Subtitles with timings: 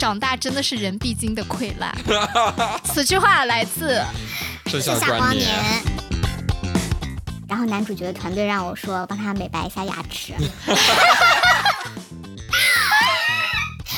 [0.00, 1.94] 长大真的是人必经的溃烂。
[2.84, 4.02] 此句话来自
[4.64, 5.50] 盛夏夏光光年。
[7.46, 10.32] 然后男主角的团队让我说帮他美白一下牙齿。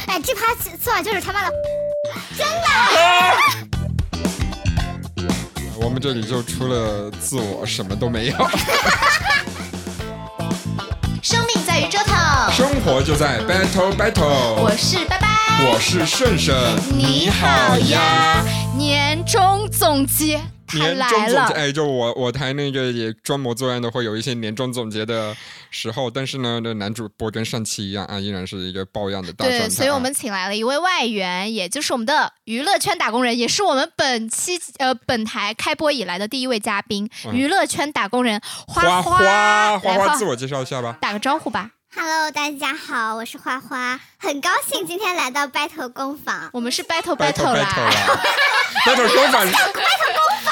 [0.08, 0.40] 哎，这趴
[0.82, 1.52] 做完就是他妈的，
[2.36, 2.64] 真的
[5.80, 8.36] 我们这里就除了自我什么都没有，
[11.22, 12.16] 生命在于折腾。
[12.52, 14.56] 生活就在 battle battle。
[14.60, 15.21] 我是拜拜，
[15.64, 16.56] 我是顺顺，
[16.96, 18.44] 你好呀。
[18.76, 25.36] 年终总结它年来终总结，了，哎，就我我台那个也装模作样的会有一些年终总结的
[25.70, 29.70] 时候，但是呢，那男主播跟上期一样啊，依然是一个抱恙的大状态、对，啊。
[29.70, 40.98] 所以我们请来了一位外援，也就是我们的娱乐圈打工人，也是我们本期呃本台开播以来的第一位嘉宾，嗯娱乐圈打工人花花花花自我介绍一下吧。
[41.00, 41.70] 打个招呼吧。
[41.94, 46.48] Hello，大家好，我是花花，很高兴今天来到 battle 工坊。
[46.52, 47.90] 我们是 battle battle 啦 battle 啦，
[48.86, 49.46] battle 工坊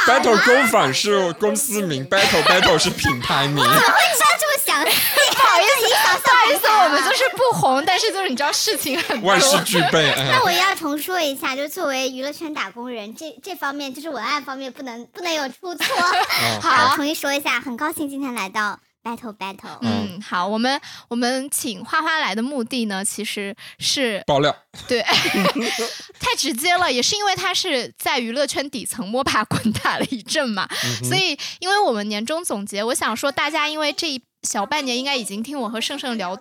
[0.06, 3.56] ，battle 工坊是公司名， battle battle 是品牌名。
[3.56, 5.00] 怎么会知道这么详细？
[5.34, 5.88] 不好意思，
[6.22, 9.30] 不好意思，我们就是不红，但是就是你知道事情很多。
[9.30, 10.10] 万事俱备。
[10.12, 15.86] 哎那我要重说一下，就是作为娱乐圈打工人，这这方面就是文案方面不能不能有出错。
[16.42, 19.78] 嗯好重新说一下，很高兴今天来到 battle battle。
[19.82, 24.54] 嗯，好，我们我们请花花来的目的呢，其实是爆料，
[24.86, 25.02] 对，
[26.20, 36.38] 太直接了，也是因为他是在娱乐圈底层摸爬滚打了一阵嘛，嗯所以因为我们年终总结，我想说大家因为这一小半年应该已经听我和盛盛聊。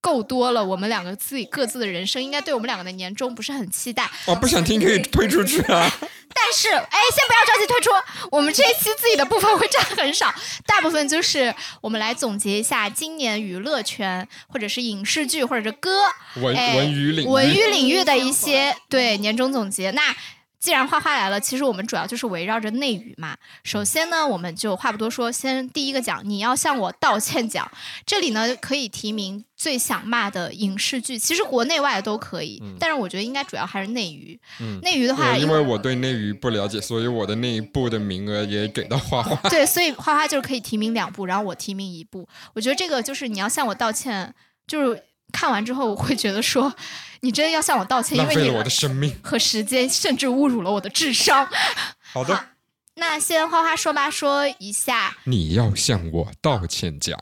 [0.00, 4.08] 够多了，我们两个自己各自的人生，应该对我们两个的年终不是很期待。
[4.26, 5.90] 我不想听可以推出去啊。
[6.34, 7.90] 但是，哎，先不要着急退出，
[8.30, 10.32] 我们这一期自己的部分会占很少，
[10.66, 16.02] 大部分就是我们来总结一下今年娱乐圈或者是影视剧或者是歌
[16.36, 19.90] 文哎文娱领域，文娱领域的一些对年终总结。
[19.92, 20.14] 那
[20.60, 23.36] 既然花花来了，其实我们主要就是围绕着内娱嘛。
[23.62, 27.70] 首先呢，我们就话不多说，先第一个讲，你要向我道歉讲。
[28.04, 34.38] 这里呢可以提名最想骂的影视剧，其实国内外都可以，但是我觉得应该主要还是内娱。
[34.60, 39.36] 嗯内娱的话，呃因为我对内娱不了解，所以我的那一部的名额也给到花花。
[39.48, 42.28] 对，所以花花就是可以提名两部，然后我提名一部。
[42.54, 44.34] 我觉得这个就是你要向我道歉，
[44.66, 45.02] 就是
[45.32, 46.74] 看完之后我会觉得说，
[47.20, 49.14] 你真的要向我道歉，因为你浪费了我的生命。
[49.22, 51.48] 和时间，甚至侮辱了我的智商。
[52.12, 52.46] 好的，
[52.94, 57.18] 那先花花说吧，说一下你要向我道歉奖。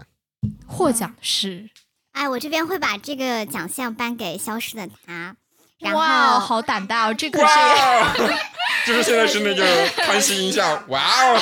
[0.66, 1.68] 获奖是，
[2.12, 5.36] 哎，我这边会把这个奖项颁给消失的他。
[5.78, 8.14] 然后，哇，好胆大哦，这可是哇，
[8.86, 11.38] 就是现在是那个康熙音效，哇哦！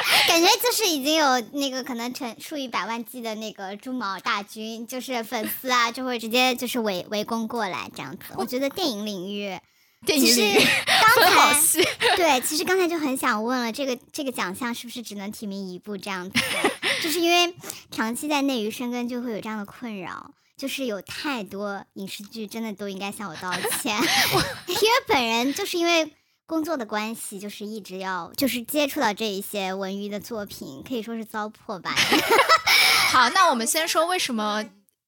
[0.28, 8.24] 感觉就是已经有那个可能成数以百万计的那个猪毛大军，就是粉丝啊，就会直接就是围围攻过来这样子。
[8.36, 9.58] 我觉得电影领域，
[10.06, 10.66] 电影其实领 域
[11.16, 11.86] 刚才戏。
[12.16, 16.40] 对，其实刚才就很想问了，这个这个奖项是不是只能提名一部这样子？
[17.02, 17.54] 就是因为
[17.90, 20.32] 长期在内娱深耕，就会有这样的困扰。
[20.56, 23.50] 就是有太多影视剧真的都应该向我道
[23.80, 23.96] 歉，
[24.66, 26.12] 因为本人就是因为
[26.50, 31.94] 工作的关系，就是一直要就是接触到这一些文娱的作品，可以说是糟粕吧。
[33.12, 34.64] 好，那我们先说为什么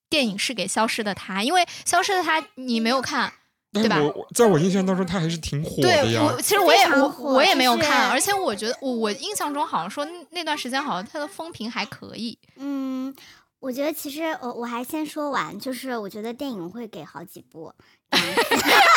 [0.09, 3.33] 电影是给消失的他，因为消失的他你没有看。
[3.73, 3.97] 但对吧
[4.35, 12.39] 在我印象当中，他还是挺火的对其实我也我非常火我也没有看，而且我觉得我我印象中好像说那段时间好像他的风评还可以。
[12.57, 13.13] 嗯，
[13.59, 17.73] 我觉得其实我我还先说完，就是我觉得电影会给好几部，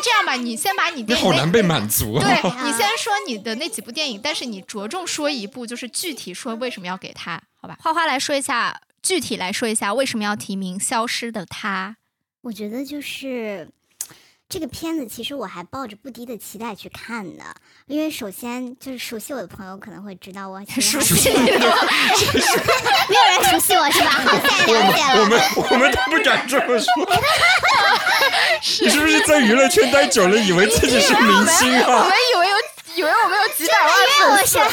[0.00, 2.24] 那这样吧，你先把你你电影那好难被满足啊！
[2.24, 7.76] 对 你先说你的那几部电影，但是你着重说一部，就是具体说为什么要给他，好吧？
[7.80, 11.96] 花花来说一下，具体来说一下为什么要提名《消失的他
[12.42, 13.68] 我觉得就是
[14.50, 17.44] 这个片子，其实我还抱着不低的期待去看的，
[17.86, 21.58] 因为首先就是熟悉我的朋友可能会知道我熟悉你的
[23.08, 24.10] 没有人熟悉我是吧？
[24.10, 25.20] 好，了解了。
[25.20, 25.40] 我们
[25.70, 26.86] 我们都不敢这么说。
[28.82, 32.16] 你是不是在娱乐圈待久了，以为自己是明星啊我啊们？
[32.34, 32.56] 以为有
[32.96, 34.64] 以为我们有几百万粉丝是，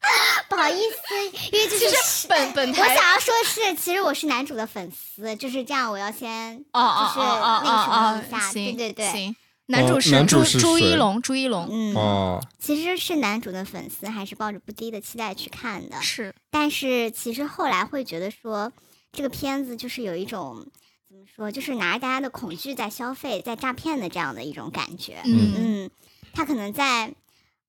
[0.48, 5.90] 不好意思，因为就是其实本本我想要说的是，其实我是男主的粉丝，就是这样。
[5.90, 9.36] 我要先哦哦就是哦哦那个什么哦一下，哦，行对对对，行。
[9.70, 16.00] 男主是朱朱一龙，朱一龙嗯，哦，其实是男主的粉丝，还是抱着不低的期待去看的。
[16.00, 18.72] 是但是其实后来会觉得说，
[19.12, 20.66] 这个片子就是有一种
[21.06, 25.20] 怎么说，就是拿着大家的恐惧在消费、在诈骗的这样的一种感觉。
[25.26, 25.90] 嗯嗯，
[26.32, 27.12] 他可能在，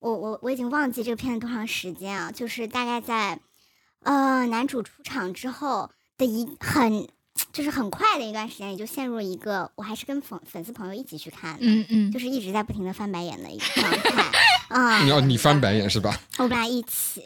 [0.00, 3.38] 我我我已经忘记这个片子多长时间啊，就是大概在，
[4.02, 7.06] 呃，男主出场之后的一很
[7.52, 14.24] 就是很快的一段时间里就陷入了一个，我还是跟粉粉丝朋友一起去看的，嗯嗯，就是一直在不停的翻白眼的一个状态。
[14.68, 16.18] 啊、 你要你翻白眼是吧？
[16.38, 17.22] 我们俩一起，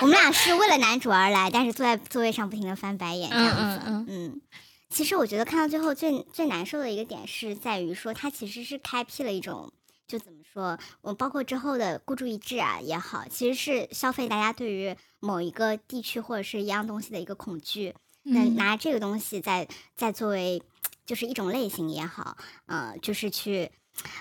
[0.00, 3.80] 我们俩是为了男主而来，但是坐在座位上不停的翻白眼这样子。
[3.84, 4.40] 嗯嗯嗯
[4.88, 9.72] 其实我觉得看到最后最最难受的一个点是在于说，它其实是开辟了一种。
[10.06, 18.54] 就怎么说，我包括之后的孤注一掷啊也好，其实是消费大家对于某一个地区或者是一样东西的一个恐惧，那嗯。
[18.54, 20.62] 拿这个东西再再作为
[21.04, 22.36] 就是一种类型也好，
[22.66, 23.70] 呃，就是去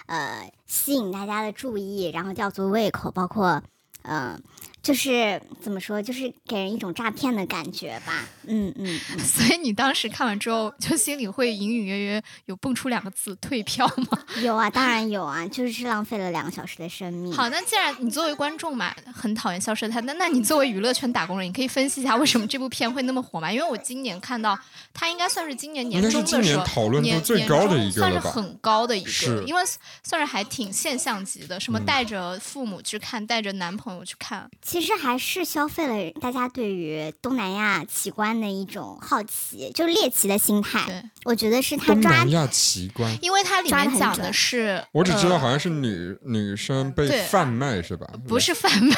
[0.07, 3.61] 呃吸引大家的注意，然后吊足胃口，包括
[4.01, 4.39] 呃，
[4.85, 8.23] 就是怎么说，就是给人一种诈骗的感觉吧。
[8.43, 14.19] 嗯嗯嗯， 所以你当时看完之后，就心里会隐隐约约有蹦出两个字“退票”吗？
[14.43, 17.33] 有啊，当然有啊，就是浪费了两个小时的生命。
[17.33, 23.51] 好，那既然你作为观众嘛，很讨厌《消失的她》，那那你作为娱乐圈打工人，你可以分析一下为什么这部片会那么火吗？
[23.51, 24.55] 因为我今年看到
[24.93, 29.63] 它应该算是今年年中的时候，讨论度年最高的年中算是一个了吧很高的一个，是因为
[30.03, 40.83] 算是还挺现象级的，什么嗯带着父母去看，带着男朋友去看，其实还是消费了大家对于东南亚奇观的一种好奇，就猎奇的心态。
[40.85, 48.05] 对，我觉得是他抓东南亚奇观，因为它里面讲的是，我只知道呃好像是女女生被贩卖是吧？
[48.27, 48.93] 不是贩卖，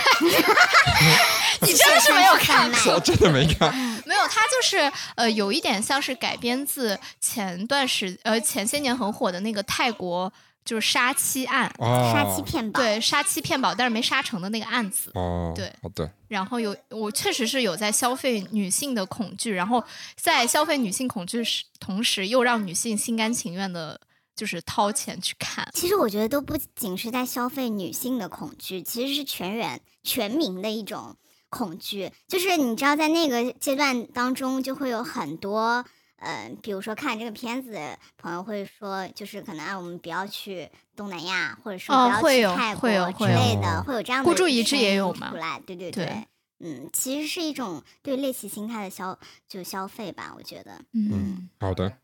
[1.61, 3.71] 你真的是没有看 卖是啊，真的没看。
[4.07, 10.33] 没有，它就是呃，有一点像是改编自前段时呃前些年很火的那个泰国
[10.67, 12.81] 就是杀妻案，哦，杀妻骗保。
[12.81, 15.09] 对，杀妻骗保但是没杀成的那个案子。
[15.15, 19.81] 哦，对好的，然后有我确实是有在消费女性的恐惧，然后
[20.17, 23.97] 在消费女性恐惧时，同时又让女性心甘情愿的，
[24.35, 25.65] 就是掏钱去看。
[25.73, 31.15] 其实我觉得都不仅是在消费女性的恐惧，其实是全员全民的一种
[31.49, 32.11] 恐惧。
[32.27, 35.85] 就是你知道，在那个阶段当中，就会有很多。
[36.17, 46.27] 呃，比如说看这个片子的朋友会说，就是可能啊，我们不要去东南亚，或者说不要哦会有去泰国会有之会有类的，哦会有这样的孤注一掷也有嘛出来，对对对
[46.59, 49.17] 嗯，其实是一种对猎奇心态的消
[49.47, 50.81] 就消费吧，我觉得。
[50.93, 51.99] 嗯，好的。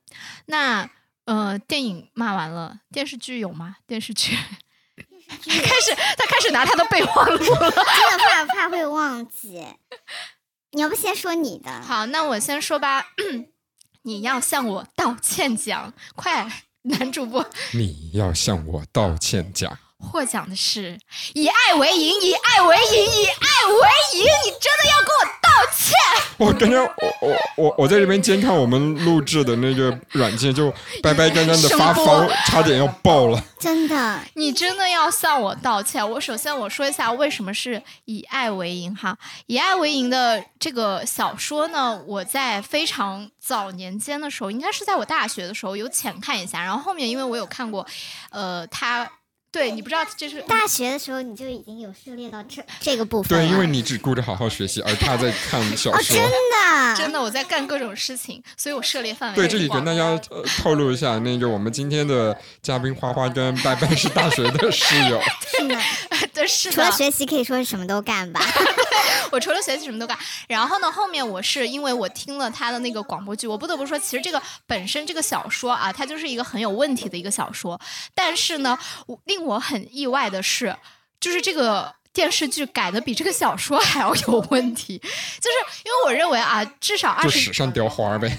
[0.46, 0.88] 那
[1.26, 3.78] 呃，电影骂完了，电视剧有吗？
[3.88, 4.36] 电视剧
[5.42, 7.72] 剧开始他开始拿他的备忘录了。
[7.72, 7.74] 真的
[8.20, 9.66] 怕怕会忘记。
[10.72, 11.82] 你要不先说你的？
[11.82, 13.08] 好，那我先说吧。
[14.04, 17.46] 你要向我道歉奖， 快，男主播。
[17.74, 21.00] 你要向我道歉奖，获奖的是
[21.34, 25.94] 以爱为营，以爱为营，以爱为营，你真的要给我道歉？
[26.38, 30.72] 我刚刚我我我我在这边监看我们录制的那个软件，就
[31.02, 33.42] 拜拜干干的发声疯差点要爆了。
[33.60, 36.08] 真的，你真的要向我道歉。
[36.12, 39.18] 我首先我说一下为什么是以爱为营哈。
[39.46, 47.86] 以爱为营的这个小说呢，我在非常早年间的时候，应该是在我大学的时候有浅看一下，然后后面因为我有看过，
[48.32, 49.10] 呃，他
[49.54, 56.18] 对你不知道这是大学的时候你就已经有涉猎到这这个部分对，因为你只顾着好好学习，而他在看 小哦，说。
[56.18, 65.22] 真的，真的我在干各种事情，所以我涉猎范围对，这里跟大家呃透露一下，那个我们今天的嘉宾花花跟拜拜是大学的室友。
[65.56, 65.80] 是呢。
[66.34, 68.42] 对是的除了，学习，可以说是什么都干吧。
[69.32, 70.18] 我除了学习什么都干。
[70.48, 77.80] 然后呢，后面我是因为我听了他的那个广播剧，我不得不说，其实这个本身这个小说啊，它就是一个很有问题的一个小说。
[78.14, 78.78] 但是呢，
[79.26, 80.76] 令我很意外的是，
[81.20, 81.96] 就是这个。
[82.14, 88.38] 电视剧改的比这个小说还要有问题，就是因为我认为啊，至少二十史上雕花呗。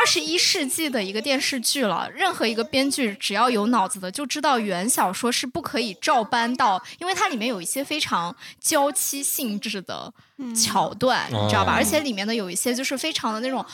[0.00, 10.12] 二十一世纪的一个电视剧了，任何一个编剧只要有脑子的，就知道原小说是不可以照搬到，因为它里面有一些非常娇妻性质的
[10.56, 11.74] 桥段，你知道吧？
[11.74, 13.64] 哦而且里面的有一些就是非常的那种。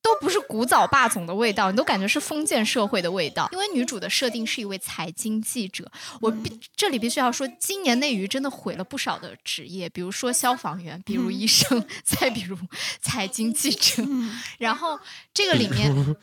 [0.00, 3.48] 都不是古早霸总的味道，你都感觉是封建社会的味道。
[3.52, 5.90] 因为女主的设定是一位财经记者，
[6.20, 12.56] 我必这里必须要说，今年内娱真的毁了不少的职业，比如说消防员，比如医生， 再比如
[13.02, 14.02] 财经记者。
[14.58, 14.98] 然后
[15.34, 16.16] 这个里面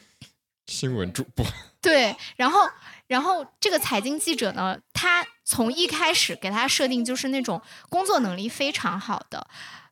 [0.66, 1.46] 新闻主播，
[1.82, 2.62] 对，然后
[3.08, 9.48] 然后这个财经记者呢，他从一开始给他设定就是那种工作能力非常好的。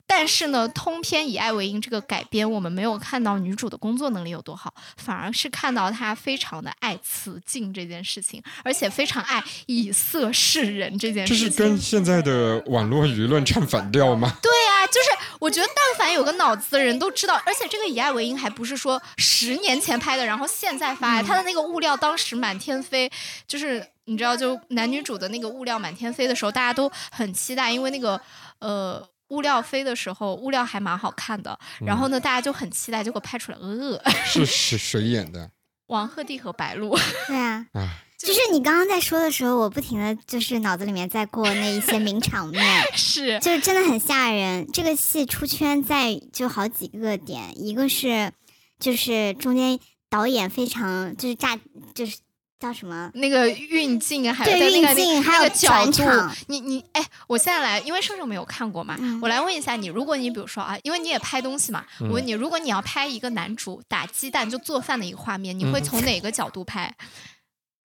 [0.05, 11.65] 但是呢，通篇以爱为营这个改编，我们没有看到女主的工作能力有多好，反而是看到她非常的爱雌竞这件事情，而且非常爱以色示人这件这是事情。
[11.65, 14.31] 跟现在的网络舆论唱反调吗？
[14.43, 23.09] 对啊，就是我觉得但凡有个脑子的人都知道，而且这个以爱为营还不是说十年前拍的，然后现在发，它的那个物料当时满天飞，
[23.47, 28.21] 就是你知道，就男女主的那个物料满天飞的时候，大家都很期待，因为那个
[28.59, 29.03] 呃。
[29.33, 31.57] 物料飞的时候，物料还蛮好看的。
[31.85, 35.49] 然后呢，大家就很期待，结果拍出来，呃，是是谁演的？
[35.87, 36.97] 王鹤棣和白鹿。
[37.27, 44.65] 对啊，啊，就是你刚刚在说的时候，我不停的就是脑子里面在过那一些名场面， 是就是真的很吓人。
[44.71, 48.31] 这个戏出圈在就好几个点，一个是
[48.79, 49.77] 就是中间
[50.09, 51.59] 导演非常就是炸
[51.93, 52.17] 就是
[52.63, 53.11] 叫什么？
[53.15, 56.03] 那个运镜啊，还有在那个运镜那还有那个角度，
[56.47, 66.95] 你你哎，我现在来，因为射手没有看过嘛，嗯我来问一下你，如果你比如说啊，因为你也拍东西嘛，我问你，如果你要拍一个男主打鸡蛋就做饭的一个画面，你会嗯从哪个角度拍？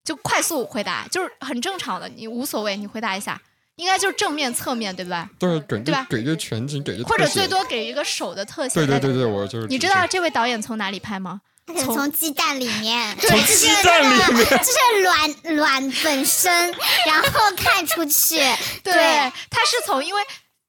[0.05, 3.41] 就快速回答，就是很正常的，你无所谓，你回答一下，
[3.77, 5.29] 应该就是正面、侧面，对吧？
[5.39, 8.75] 对，给对吧个给个全景，给个或者最多给一个手的特写。
[8.75, 11.41] 对对对对，我就是你知道这位导演从哪里拍吗？
[11.68, 14.46] 他可能从从鸡蛋里面， 从就是鸡蛋里面。
[14.58, 16.52] 就是卵卵本身，
[17.06, 18.38] 然后看出去，
[18.82, 18.94] 对，
[19.50, 20.22] 他是从因为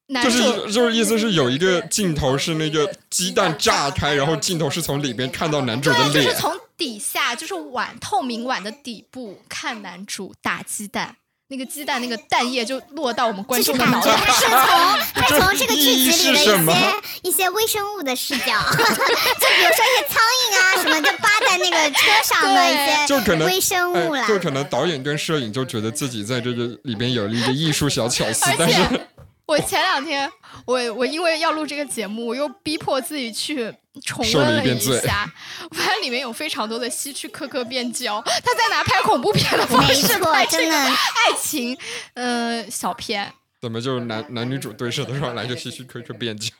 [0.08, 11.16] 男就主是就是意思是有一个镜头是那个鸡蛋炸开，然后镜头是从里边看到男主的脸，就是脸，从底下，就是碗透明碗的底部看男主打鸡蛋，
[11.50, 14.68] 那个鸡蛋那个蛋液就落到我们观就是众的脑袋感觉他是从
[15.22, 24.28] 他从这个剧集里的是什么一些一些微生物的视角， 就比如说一些苍蝇啊什么，就扒在那个车上的一就可能些微生物啦哎，。
[24.28, 29.00] 就可能导演跟摄影就觉得自己在这个里边有了一个艺术小巧思，但是且
[29.48, 30.30] 我前两天，
[30.66, 33.74] 我我因为要录这个节目，我又逼迫自己去
[34.04, 35.26] 重温了一下，
[35.70, 41.74] 我发现里面有非常多的希区柯克变焦，他在拿拍恐怖片的方式错拍这个爱情
[42.12, 43.32] 呃小片。
[43.62, 46.52] 怎么就男男女主对视的时候来个希区柯克变焦？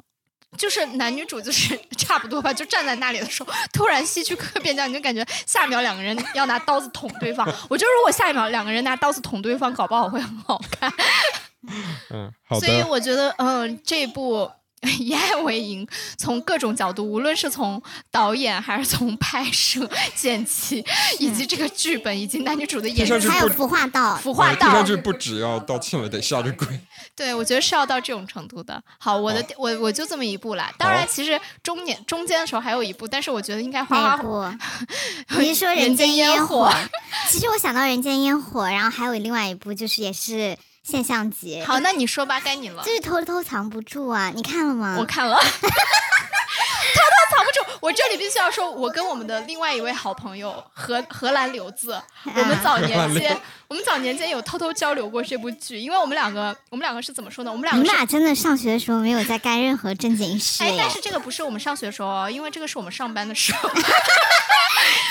[0.58, 7.46] 就是男女主就是 差不多吧，就站在那里的时候，突然希区柯克变焦，你就感觉下一秒两个人要拿刀子捅对方。
[7.70, 10.92] 我觉得如果下一秒两个人拿刀子捅对方，搞不好会很好看。
[12.10, 14.50] 嗯， 好所以，我觉得，嗯，这部
[14.98, 15.86] 《以爱为营》
[16.18, 20.84] 从各种角度，无论是从导演还是从拍摄、剪辑，
[21.18, 26.66] 以及这个剧本，以及男女主的演技、还有服化道，服化道哎听上，去不只要道歉了，得下着跪。
[27.16, 28.82] 对我觉得是要到这种程度的。
[28.98, 30.70] 好，我的好我我就这么一部啦。
[30.76, 35.38] 当然，其实中年中间的时候还有一部，但是我觉得应该花花哪一部？
[35.40, 36.68] 你是说《人人间间烟火》？
[37.30, 42.92] 其实我想到《人间烟火》，然后还有另外一部，就是也是现象级，好，那你说吧，该你了就。
[42.92, 44.30] 是偷偷藏不住啊！
[44.34, 44.96] 你看了吗？
[45.00, 47.78] 我看了， 偷偷藏不住。
[47.80, 57.50] 我这里必须要说，我跟我们的另外一位好朋友荷荷兰刘子， 我们早年间我们早年间有偷偷交流过这部剧，因为我们两个，我们两个是怎么说呢？
[57.50, 63.70] 我们俩真的上学的时候没有在干任何正经事哎，但是这个不是我们上学的时候哦，因为这个是我们上班的时候。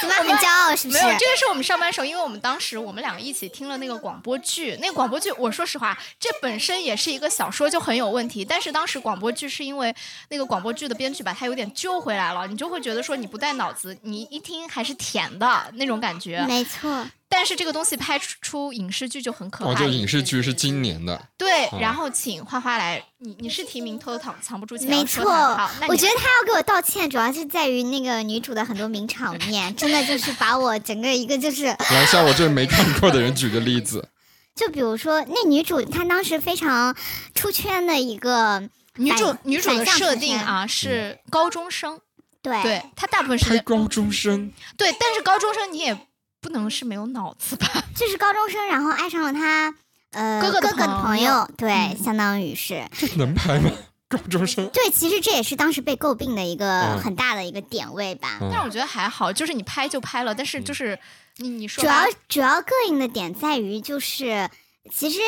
[0.01, 1.01] 怎么很骄傲是不是？
[1.01, 8.43] 没有，这个是我们上班的时候，因为我们当时我们两个一起听了那个广播剧，那个广播剧，我说实话，这本身也是一个小说，就很有问题。
[8.43, 9.95] 但是当时广播剧是因为
[10.29, 16.43] 那个广播剧的编剧把它有点揪回来了，你就会觉得说你不带脑子，你一听还是甜的那种感觉。
[16.45, 19.72] 没错，但是这个东西拍出影视剧就很可怕。
[19.72, 21.80] 哦，就影视剧是今年的，对，哦。
[21.82, 25.25] 然后请花花来，你你是提名偷偷藏藏不住钱，没错。
[25.32, 25.88] 好，那。
[25.88, 34.08] 我觉得他要给我道歉，主要是在于那个女主的很多名场面，真的就是把我整个一个就是， 来向我这没看过的人举个例子。
[34.56, 36.96] 就比如说那女主她当时非常
[37.34, 42.00] 出圈的一个女主女主的设定啊是高中生，
[42.44, 42.62] 对。
[42.62, 45.98] 对她大部分时间拍高中生，对，但是高中生你也
[46.43, 47.67] 不能是没有脑子吧？
[47.95, 49.73] 就是高中生，然后爱上了他
[50.12, 53.71] 呃哥哥的哥的朋朋友对，嗯相当于是这能拍吗？
[54.09, 58.38] 高中生，对，其实这也是当时被诟病的一个嗯很大的一个点位吧。
[58.41, 61.00] 嗯但是我觉得还好，就是你拍就拍了，但是就是
[61.38, 64.50] 你你说主要主要膈应的点在于就是。
[64.92, 65.20] 其实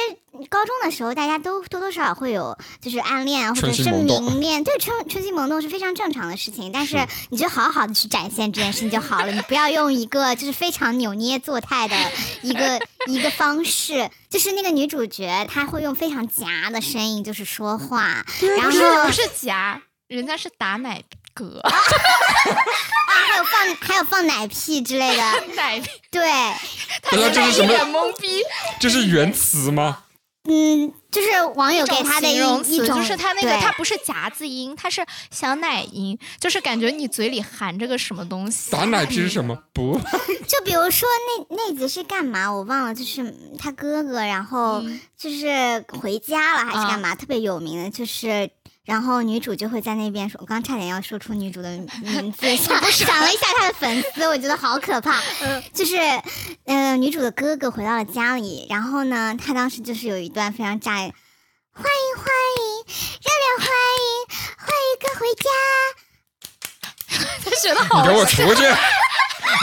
[0.50, 6.72] 高中的时候，大家都多多少少会有就是暗恋啊，或者是明恋，对春春心萌动是非常正常的事情。
[6.72, 11.96] 但是是你就好好的去展现这件事情就好了，你不要用一个就是非常扭捏作态的
[12.42, 14.10] 一个一个方式。
[14.30, 18.26] 就是那个女主角，她会用非常夹的声音就是说话，
[18.58, 21.02] 然后不是夹，人家是打奶
[21.36, 25.24] 嗝， 还有放还有放奶屁之类的，
[25.56, 26.30] 奶屁，对，
[27.02, 28.42] 他这是什么脸懵逼。
[28.80, 30.04] 这是原词吗？
[30.48, 38.70] 嗯，就是网友给他的一形容词一种，就是他那个，他不是夹子音，他是小奶音，就是感觉你嘴里含着个什么东西。
[38.72, 39.58] 打奶屁是什么？
[39.74, 40.00] 不，
[40.48, 41.10] 就比如说
[41.50, 48.52] 那那集是干嘛我忘了，就是他哥哥，然后嗯就是回家了还是啊干嘛，特别有名的，就是。
[48.86, 51.70] 然后女主就会在那边说，我刚差点要说出女主的
[52.02, 55.20] 名 字，想想了一下她的粉丝，我觉得好可怕。
[55.42, 55.96] 嗯就是，
[56.66, 62.28] 呃，女主的哥哥回到了家里，然后呢，他当时就是有一段非常炸，欢迎欢
[62.60, 62.86] 迎，
[63.22, 64.06] 热烈欢迎，
[64.58, 65.50] 欢迎哥回家。
[67.44, 68.64] 他学的好你给我出去！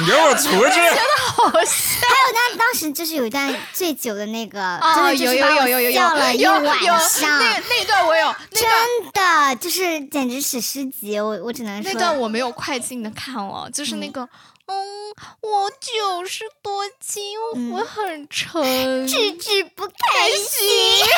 [0.01, 0.75] 你给我出去！
[0.75, 2.07] 真的好笑。
[2.09, 8.65] 还有当当时就是有一段醉酒的那个，哦，真的就有有是把我有有有有笑了一有有晚上，那那段我有，真
[9.13, 14.23] 的就是简直史诗级，我我只能说那段我没有快进的看哦，就是那个，
[14.67, 21.05] 嗯，我九十多斤，嗯我很沉，置之不开心。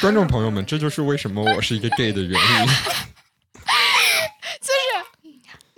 [0.00, 2.68] 观众朋友们，这就是为什么我是一个 gay 的原因。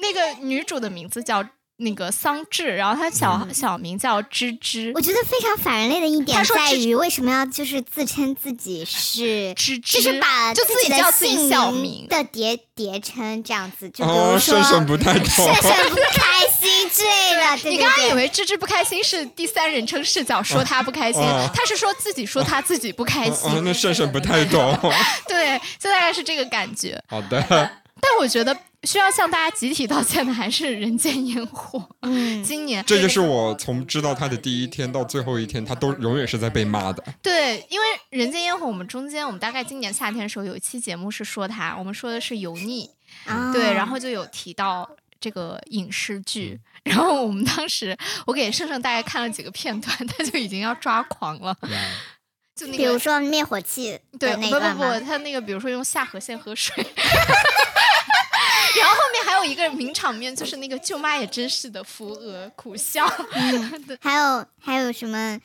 [0.07, 1.45] 那个女主的名字叫
[1.79, 15.29] 那个桑稚，然后她小、小名叫芝芝我，觉得非常反人类的一点在于，为什么要就是自称自己是，芝芝就是把就自己的叫自己姓小名的叠叠称这样子，就比如哦，说婶婶不太懂。
[15.29, 17.63] 婶婶不开心之类的。
[17.63, 24.79] 对你刚刚以为芝芝不开心是第三人称视角说她不开心，哦她是说自己说他自己不开心，哦，那婶婶不太懂。
[25.29, 26.99] 对，就大概是这个感觉。
[27.07, 28.57] 好的，但我觉得
[28.87, 37.03] 需要向大家集体道歉的还是《人间烟火 》嗯，今年这就是我从知道他的第一天到最后一天，他都永远是在被骂的。
[37.21, 42.89] 对，因为《人间烟火》，我们中间我们大概今年夏天的时候有一期节目是说他，我们说的是油腻，
[43.25, 44.89] 啊对，然后就有提到
[45.19, 51.57] 这个影视剧，然后我们当时我给盛盛大概看了几个片段，他就已经要抓狂了，
[52.57, 52.79] 就那个。
[52.79, 56.75] 比如说灭火器对，的不不不，他那个比如说用下颌线喝水，
[58.79, 63.07] 然后后面还有一个名场面，就是那个舅妈也真是的扶额苦笑，
[64.01, 65.39] 还有还有什么？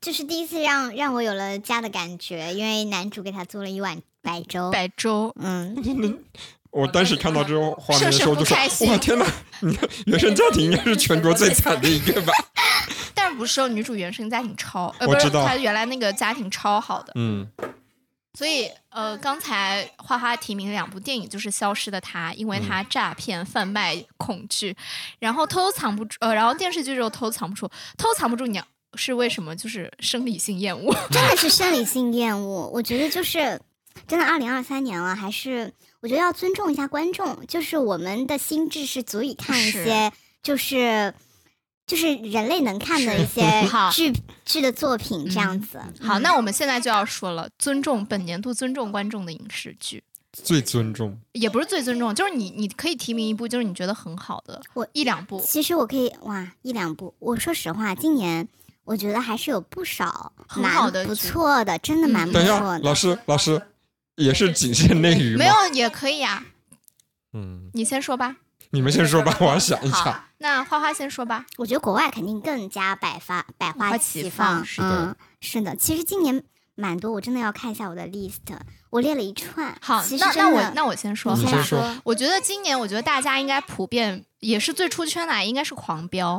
[0.00, 4.70] 就是第一次让让我有了家的感觉，因为男主给他做了一碗白粥。
[4.70, 6.24] 白粥，嗯，
[6.76, 9.26] 我当时看到这种画面的时候开：“心哇，天哪！
[10.04, 12.32] 原生家庭应该是全国最惨的一个吧
[13.14, 17.48] 但是不是哦，女主原生家庭超，呃，不是我知道她原来那个家庭超好的，？”嗯，
[18.38, 24.76] 所以呃，刚才花花提名两部电影就是《消失的她》，因为她诈骗、贩卖恐惧，
[25.18, 29.56] 然后偷藏不住，呃，然后电视剧就偷藏不住，偷藏不住你要是为什么？
[29.56, 30.94] 就是生理性厌恶。
[31.10, 32.68] 真的是生理性厌恶。
[32.68, 33.58] 我觉得就是
[34.06, 41.14] 真的，二零二三年了，还是我觉得要尊重一下观众，就是我们的心智是足以看一些就是。
[41.86, 43.40] 就是人类能看的一 些
[43.92, 44.12] 剧
[44.44, 45.80] 剧的作品，这样子。
[46.00, 51.16] 好，嗯那我们现在就要说了，尊重本年度尊重观众的影视剧，最尊重。
[51.30, 55.40] 也不是最尊重，就是你你可以提名一部，就是你觉得很好的，我一两部。
[55.40, 57.14] 其实我可以哇一两部。
[57.20, 58.48] 我说实话，今年
[58.82, 62.78] 我觉得还是有不少很蛮不好的不错的，真的嗯蛮不等一下，错的。
[62.80, 63.62] 老师，老师，
[64.16, 65.38] 也是仅限内娱吗？
[65.38, 66.44] 没有也可以啊，
[67.32, 68.36] 嗯，你先说吧。
[68.70, 71.46] 你们先说吧，我要想一好下。，那花花先说吧。
[71.56, 75.76] 我觉得国外肯定更加百发百花花齐齐放是的嗯，是的。
[75.76, 76.42] 其实今年
[76.74, 78.40] 蛮多，我真的要看一下我的 list，
[78.90, 79.74] 我列了一串。
[79.80, 81.96] 好，那那我那我先说你先说说。
[82.04, 86.38] 我觉得今年，我觉得大家应该普遍也是最出圈的，应该是《狂飙》，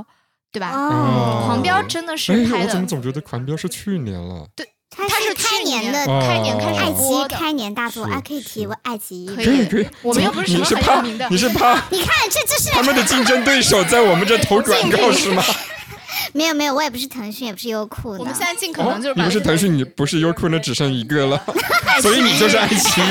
[0.52, 0.72] 对吧？
[0.74, 4.48] 哦，狂飙真的是哎，拍的我怎么总觉得《狂飙》是去年了？
[4.56, 4.66] 它
[4.98, 6.92] 它是开年的哦开年开始爱。
[6.94, 9.28] 奇艺开年大作，是啊，可以提是我爱奇艺。
[9.28, 15.44] 可以可以，我们又不是什么你是怕很有名的你是怕 你看，这就是他们的竞争对手在我们这投广告是吗？
[16.34, 18.20] 没有没有，我也不是腾讯，也不是优酷的。
[18.20, 21.42] 我们现在尽可哦能就是，把你不是腾讯，你不是优酷，那只剩一个了，
[22.02, 23.04] 所以你就是爱奇艺。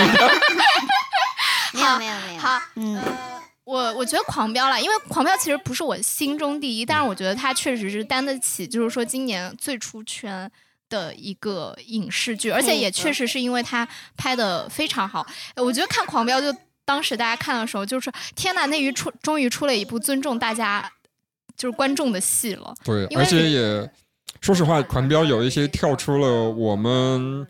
[1.73, 2.41] 没有没有没有。
[2.41, 3.03] 好，嗯，呃，
[3.65, 10.51] 我我觉得狂飙了，因为狂飙其实不是我心中第一，但是我觉得它确实是担得起，就是说今年最出圈
[10.89, 15.27] 的一个影视剧，而且也确实是因为他拍的非常好。
[15.55, 20.91] 呃我觉得看狂飙就当时大家看的时候，就是天呐，那于出终于出了一部尊重大家
[21.57, 22.75] 就是观众的戏了。
[22.85, 23.91] 对，而且也
[24.41, 27.47] 说实话，《狂飙》有一些跳出了我们。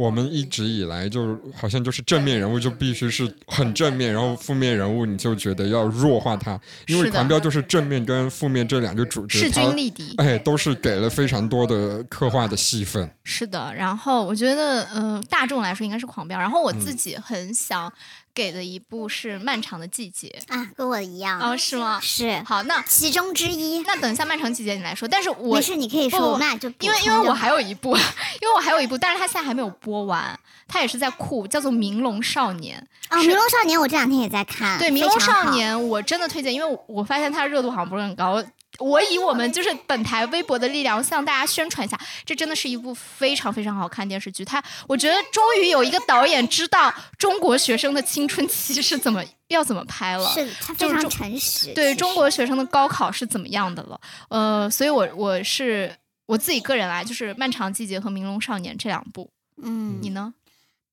[0.00, 13.10] 我们一直以来就好像就是正面人物就必须是很正面，然后负面人物你就觉得要弱化他，因为狂飙就是正面跟负面这两个主角，势均力敌，哎都是给了非常多的刻画的戏份。
[13.24, 13.74] 是的。
[13.74, 16.38] 然后我觉得，嗯、大众来说应该是狂飙。
[16.38, 17.92] 然后我嗯自己很想
[18.34, 21.40] 给的一部是《漫长的季节啊，跟我一样。
[21.40, 22.00] 哦，是吗？
[22.00, 23.82] 是好，那其中之一。
[23.82, 30.38] 那等一下《漫长季节》你来说，但是我没事，你可以说，我们俩就因为因为我还有一部，因为我还有一部，但是它现在还没有播完，
[30.68, 32.86] 它也是在酷，叫做《明龙少年》。
[33.14, 38.42] 哦，《是明龙少年》我这两天也在看，对，《非明龙少年》我真的推荐，因为我我发现它的热度好像不是很高。
[38.80, 44.44] 我以我们就是本台微博的力量向大家宣传一下，这真的是一部非常非常好看的电视剧。
[44.44, 50.28] 它，我觉得终于有一个导演知道中国学生的青春期是怎么要怎么拍了。
[50.30, 51.72] 是他非常诚实。
[51.74, 54.00] 对中国学生的高考是怎么样的了？
[54.28, 55.94] 呃，所以我我是
[56.26, 59.30] 我自己个人来，就是《漫长季节》和《明龙少年》这两部，
[59.62, 60.32] 嗯，你呢？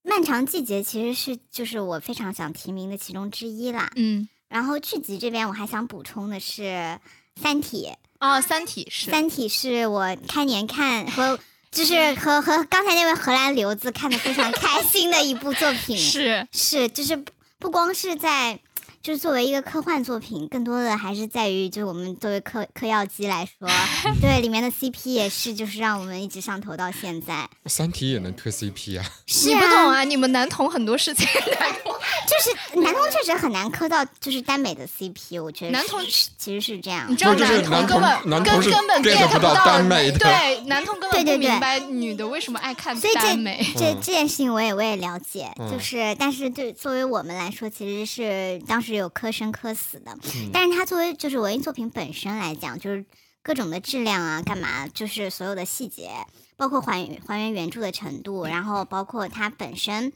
[0.04, 3.92] 漫长季节其实是就是我非常想提名的其中之一啦。
[3.96, 6.64] 嗯，然后剧集这边我还想补充的是
[7.42, 11.40] 《三体》，啊，《三体》是《三体》是我开年看和
[11.72, 15.96] 就是和和刚才那位荷兰留子看的非常开心的一部作品。
[15.98, 16.48] 是。
[16.52, 18.60] 是，就是不不光是在，
[19.08, 23.66] 就是作为一个科幻作品，更多的还是在于，就是我们作为嗑嗑药机来说，
[24.20, 27.50] 对里面的 CP 也是，就是让我们一直上头到现在。
[27.68, 29.06] 三体也能磕 CP 啊？
[29.26, 31.26] 是你不懂啊，你们男同很多事情，
[31.58, 31.94] 男同
[32.28, 36.02] 就是男同确实很难磕到就是耽美的 CP，我觉得男同
[36.38, 37.16] 其实是这样你。
[37.16, 43.66] 知道不就是男同根本男同根根本 get 不到到耽美的对，男同根本对对对不明白女的为什么爱看所以这耽美。
[43.78, 53.06] 这嗯这件事情我也我也了解，嗯就是但是对作为我们来说，其实是当时有磕生磕死的，嗯但是它作为就是文艺作品本身来讲，就是
[53.42, 56.12] 各种的质量啊，干嘛，就是所有的细节，
[56.58, 60.12] 包括还原还原原著的程度，然后包括它本身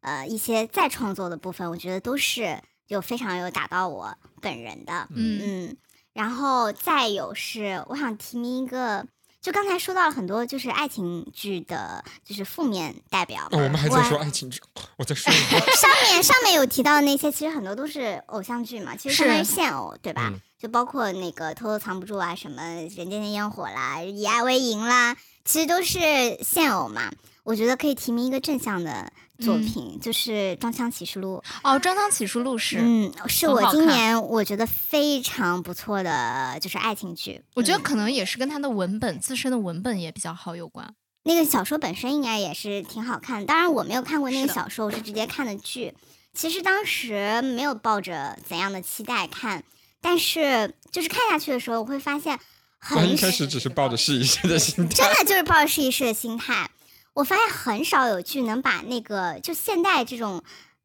[0.00, 5.76] 呃一些再创作的部分，我觉得都是有非常有打到我本人的，嗯嗯，
[6.12, 9.06] 然后再有是我想提名一个。
[9.48, 13.48] 就刚才说到了很多，就是爱情剧的，就是负面代表嘛。
[13.52, 14.60] 哦，我们还在说爱情剧，
[14.98, 20.28] 我在说一个 上面上面有提到的那些，其实很多都是偶像剧嘛，其实相当于是现偶，对吧？
[20.34, 25.98] 嗯就包括那个偷偷藏不住啊，什么人间的烟火啦，以爱为营啦，其实都是
[26.42, 27.10] 现偶嘛。
[27.44, 31.42] 我觉得可以提名一个正向的作嗯品，就是《装腔启示录》。
[31.62, 37.32] 哦，《装腔启示录》是，嗯，是我今年我觉得非常不错的，就是爱情剧。
[37.32, 40.94] 嗯我觉得可能也是跟它的文本自身的文本也比较好有关。
[41.24, 45.94] 那个小说本身应该也是挺好看的，当然我没有看过那个小说，我是直接看的剧。
[46.34, 49.64] 其实当时没有抱着怎样的期待看，
[50.00, 52.38] 但是就是看下去的时候，我会发现
[52.78, 56.70] 很很一开始只是抱着试一试的心态 真，的就是抱着试一试的心态。
[57.18, 60.40] 我发现很少有剧能把那个就现代这种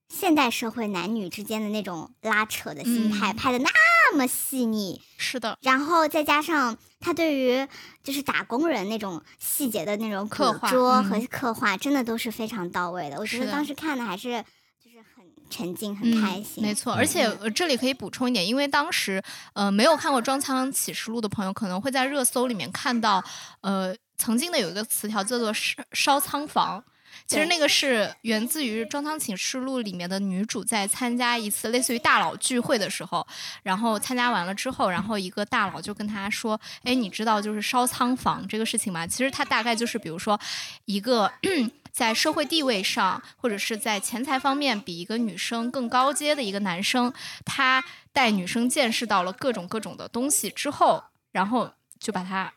[0.09, 7.67] 现代社会男女之间的那种拉扯的心态、嗯拍的那么细腻，是的，然后再加上他对于
[8.03, 13.19] 就是打工人那种细节的那种捕刻画和刻画，真的都是非常到位的。
[13.19, 14.43] 我觉得当时看的还是
[14.83, 16.63] 就是很沉浸、很开嗯，心。
[16.63, 16.93] 没错。
[16.93, 19.21] 而且、呃、这里可以补充一点，因为当时
[19.53, 23.23] 呃没有看过《装腔启示录》的朋友，可能会在热搜里面看到，
[23.61, 26.83] 呃，曾经的有一个词条叫做“烧烧仓房”。
[27.27, 33.25] 其实那个是源自于《装仓启示录》里面的女主在参加一次类似于大佬聚会的时候，
[33.61, 40.37] 然后参加完了之后，然后一个大佬就跟她说：“哎，你知道就是烧仓房这个事情吗？”其实它大概就是比如说
[40.85, 41.31] 一个
[41.93, 47.13] 在社会地位上或者是在钱财方面比一个女生更高阶的一个男生，
[47.45, 52.53] 他带女生见识到了各种各种的东西之后，然后就把他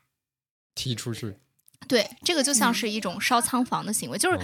[0.75, 1.37] 踢出去。
[1.89, 4.41] 对这个就像嗯是一种烧仓房的行为，就是哦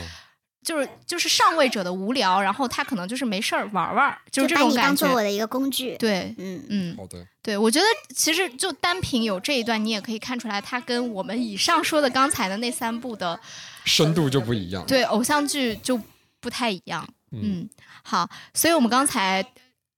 [0.62, 5.06] 就是就是上位者的无聊，然后他可能就是没事儿玩玩，就是这把你当种感觉。
[5.06, 5.96] 做我的一个工具。
[5.96, 13.38] 对，嗯，嗯，好的，对，我觉得其实就单凭有这一段，你也可以看出来，它跟我们以上说的刚才的那三部的
[13.84, 14.86] 深度就不一样。
[14.86, 16.00] 对偶像剧就
[16.38, 17.04] 不太一样。
[17.32, 17.70] 嗯，嗯，
[18.04, 19.44] 好，所以我们刚才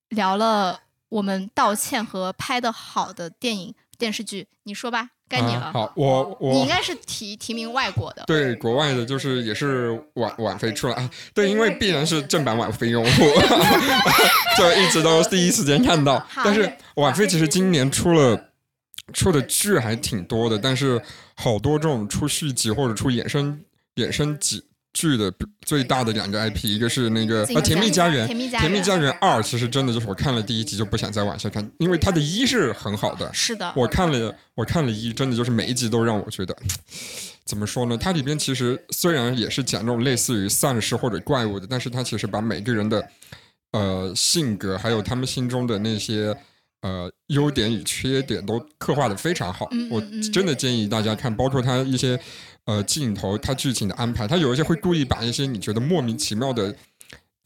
[0.08, 0.80] 聊了
[1.10, 5.62] 我们道歉和拍的好的电影电视剧，你说吧，该你了。
[5.62, 13.10] 啊好，我我你应该是提提名外国的，对国外的，就是也是晚晚飞出来，啊对，因为必然是正版晚飞用户，
[14.56, 16.24] 就一直都第一时间看到。
[16.44, 18.50] 但是晚飞其实今年出了
[19.12, 21.02] 出的剧还挺多的，但是
[21.34, 23.60] 好多这种出续集或者出衍生
[23.96, 24.62] 衍生集
[24.94, 25.30] 剧的
[25.66, 36.56] 最大的两个 IP，一个是那个这个呃《甜蜜家园》，甜蜜家园二》其实真的就是我看了第一集就不想再往下看，因为它的一是很好的，是的，我看了，我看了一，真的就是每一集都让我觉得，
[37.44, 37.98] 怎么说呢？
[37.98, 43.06] 它里边其实虽然也是讲那种类似于丧尸或者怪物的，但是它其实把每个人的
[43.72, 46.34] 呃性格，还有他们心中的那些
[46.82, 49.66] 呃优点与缺点都刻画的非常好。
[49.90, 52.18] 我嗯嗯嗯真的建议大家看，包括它一些
[52.66, 56.74] 呃镜头、它剧情的安排，它有一些会故意把一些你觉得莫名其妙的。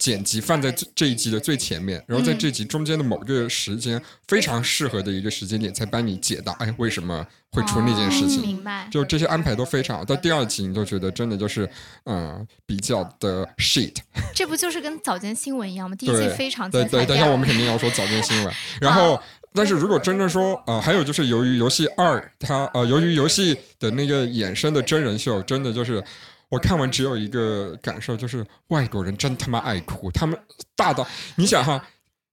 [0.01, 8.39] 剪辑放在这这一集的最前面，然后在嗯这集中间的某个时间，非常适合的一个时间点，才帮你解答，哎，为什么会出那件事情？
[8.39, 8.87] 哦明白。
[8.89, 10.05] 就这些安排都非常好。
[10.05, 11.69] 到第二集，你就觉得真的就是，
[12.05, 13.93] 嗯，比较的 shit。
[14.33, 15.95] 这不就是跟早间新闻一样吗？
[15.97, 18.53] 第一季非常对对，等一下我们肯定要说早间新闻。
[18.79, 19.21] 然后，
[19.53, 26.03] 但是如果真正说，呃，还有就是由于游戏二，它呃，由于游戏的那个衍生的真人秀，真的就是。
[26.51, 30.35] 我看完只有一个感受，就是外国人真他妈爱哭，他们
[30.75, 31.87] 大到你想哈，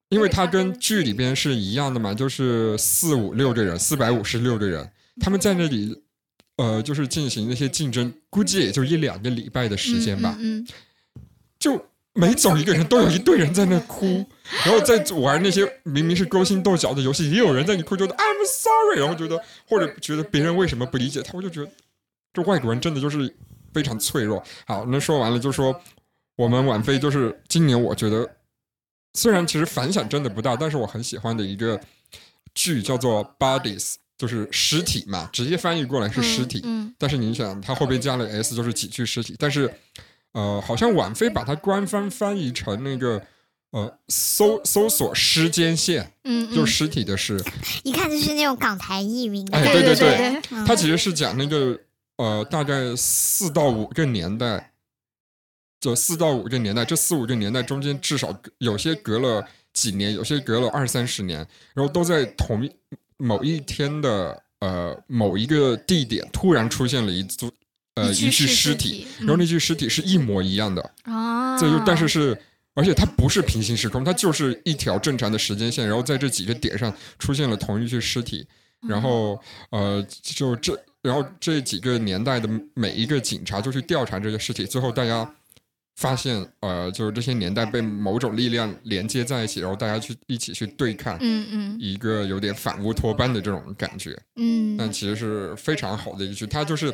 [0.09, 6.03] 因为他跟剧里边是一样的嘛，就是四五六个人，四百五十六个人，他们在那里
[6.57, 10.67] 呃，就是进行那些竞争，估计也就一两个礼拜的时间吧，嗯，嗯
[11.59, 14.25] 就每走一个人都有一堆人在那哭，
[14.65, 21.71] 然后在玩那些明明是勾心斗角的游戏，也有人在那哭，觉得 I'm sorry，然后觉得或者觉得别人为什么不理解他，我就觉得
[22.33, 23.33] 这外国人真的就是
[23.73, 24.43] 非常脆弱。
[24.67, 25.79] 好，那说完了就说
[26.37, 28.29] 我们晚飞就是今年我觉得
[29.15, 31.81] 虽然其实反响真的不大，但是我很喜欢的一个
[32.55, 36.63] 剧叫做 Bodies，就是尸体嘛，直接翻译过来是尸体。
[36.65, 39.37] 嗯但是你想，它后边加了 s，就是几具尸体。
[39.39, 39.71] 但是，
[40.37, 43.23] 呃，好像婉飞把它官方翻译成那个
[43.71, 47.43] 呃搜搜索时间线，嗯，就是尸体的尸。
[47.85, 49.73] 一看就是那种港台译名的哎。
[49.73, 51.81] 对对对它其实是讲那个
[52.19, 54.73] 呃大概四到五个年代，
[55.81, 61.39] 就四到五个年代，这四五个年代中间至少有些隔了几年，有些隔了二三十年，
[61.73, 62.71] 然后都在同一
[63.17, 67.51] 某一天的呃某一个地点突然出现了一组
[67.97, 72.41] 呃一具尸尸体体，然后那具尸体是一模一样的，啊，这就但是是。
[72.79, 78.47] 而且它不是平行时空，它就是一条正常的时间线，然后在这几个点上出现了同一具尸体，
[78.87, 85.27] 然后呃，就这，然后这几个年代的每一个警察就去调查这个尸体，最后大家
[85.97, 91.77] 发现，呃，就是这些年代被某种力量连接在一起，然后大家去一起去对抗嗯嗯。
[91.81, 96.93] 一个有点反乌托邦的这种感觉，嗯，但其实是非常好的一个剧，它就是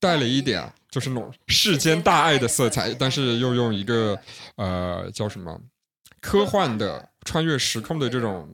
[0.00, 4.18] 带了一点就是那种世间大爱的色彩，但是又用一个
[4.56, 5.60] 呃叫什么
[6.20, 8.52] 科幻的穿越时空的这种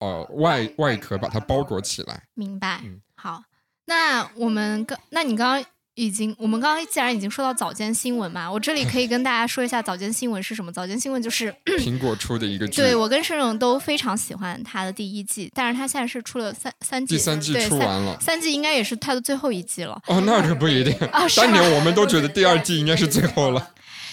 [0.00, 2.24] 呃外外壳把它包裹起来。
[2.34, 3.00] 明白嗯。
[3.14, 3.44] 好，
[3.86, 10.72] 那我们刚，那你刚刚已经，我们刚刚既然已经说到早间新闻嘛，我这里可以跟大家说一下早间新闻是什么。
[10.72, 18.18] 早间新闻就是， 苹果出的一个 剧，对我跟盛总都非常喜欢它的第一季，但是它现在是出了三三季，第三季出完了。
[18.20, 20.00] 三季应该也是它的最后一季了。
[20.06, 20.94] 哦，那可不一定。
[21.12, 23.70] 啊当年我们都 觉得第二季应该是最后了。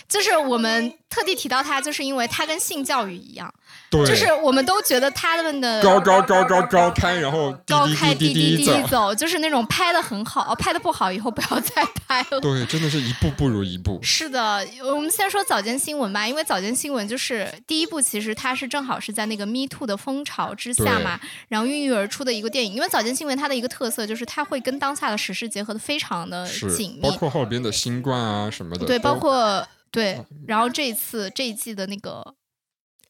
[0.10, 3.54] 就是我们特地提到他，就是因为他跟性教育一样，
[3.92, 8.88] 对，就是我们都觉得他们的高高高高高开，然后滴高开低低低走。
[8.88, 12.40] 走，就是那种拍的很好，拍的不好以后不要再拍了。
[12.42, 14.00] 对，真的是一步不如一步。
[14.02, 21.20] 是的，我们先说早间新闻吧，因为早间新闻就是第一部，其实它是正好是在那个 Me Too 的风潮之下嘛，
[21.50, 22.74] 然后孕育而出的一个电影。
[22.74, 28.86] 因为早间新闻它的一个特色就是它会跟当下的时事结合的非常的紧，密包，括后边的新冠啊什么的。
[28.86, 32.36] 对，包括对，然后这一次这一季的那个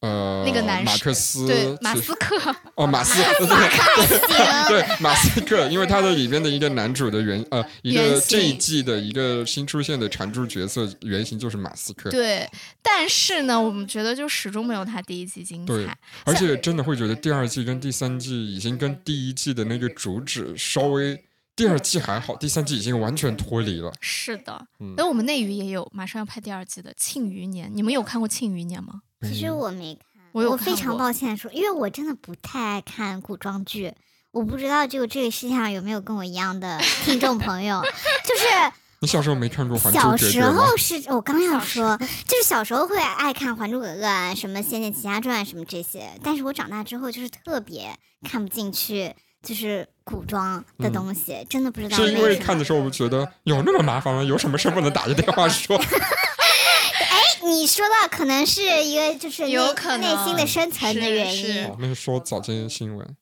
[0.02, 12.10] 呃那个男马士克思对马斯克，哦马斯对对对马斯克，因为他的里面的一个男主的原呃一个这一季的一个新出现的常驻角色原型就是马斯克。
[12.10, 12.50] 对，
[12.82, 15.98] 但是呢，我们觉得就始终没有他第一季精对彩。
[16.24, 21.22] 而且真的会觉得第二季跟第三季已经跟第一季的那个主旨稍微，
[21.60, 23.92] 第二季还好，第三季已经完全脱离了。
[24.00, 29.02] 是的，嗯那我们内娱也有马上要拍第二季的《庆余年》，你们有看过《庆余年》吗？
[29.24, 33.94] 其实我没看，我有非常抱歉说，因为我真的不太爱看古装剧。
[34.32, 37.82] 我不知道就这个世界上有没有跟我一样的听众朋友，
[38.24, 38.46] 就是
[39.02, 40.42] 你小时候没看过《还珠格格》小时？
[40.52, 47.94] 候是我刚要说，就是小时候会爱看《还珠格格》啊，什么《仙剑奇侠传》什么这些，但是我长大之后就是特别
[48.24, 52.36] 看不进去，就是古装的嗯东西，真的不知道是因为。
[52.38, 54.24] 看的时候我觉得有那么麻烦吗？
[54.24, 55.80] 有什么事不能打个电话说？
[57.44, 61.76] 你说到可能是一个就是有可能内心的深层的原因哦。
[61.80, 63.16] 那是说早间新闻，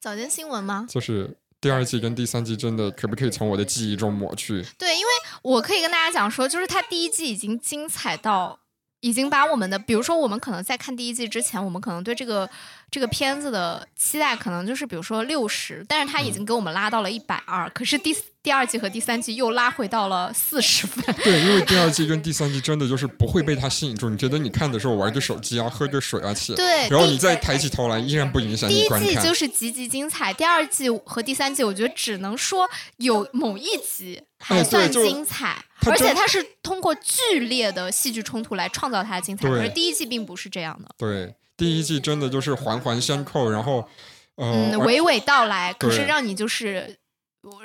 [0.00, 0.86] 早间新闻吗？
[0.88, 4.64] 就是第二季跟第三季真的可不可以从我的记忆中抹去？
[4.78, 5.10] 对，因为
[5.42, 8.60] 我可以跟大家讲说，就是它第一季已经精彩到，
[9.00, 12.48] 已经把我们的，比如说我们可能在看第一季之前，我们可能对这个
[12.92, 21.02] 这个片子的期待可能就是比如说六十，但是它已经给我们拉到了一百二，可是第第二季和第三季又拉回到了四十分。
[21.24, 24.10] 对，因为第二季跟第三季真的就是不会被它吸引住。
[24.10, 29.08] 你觉得你看的时候玩个手机啊，喝个水啊起，对，然后你再抬起头来，依然不影响第一你观看。
[29.08, 40.94] 季就是极其精彩，第二季和第三季，我觉得只能说有某一集还算精彩，而且它是通过剧烈的戏剧冲突来创造它的精彩，对而第一季并不是这样的。
[40.98, 43.88] 对，第一季真的就是环环相扣，然后
[44.34, 46.96] 呃，嗯，娓娓道来，可是让你就是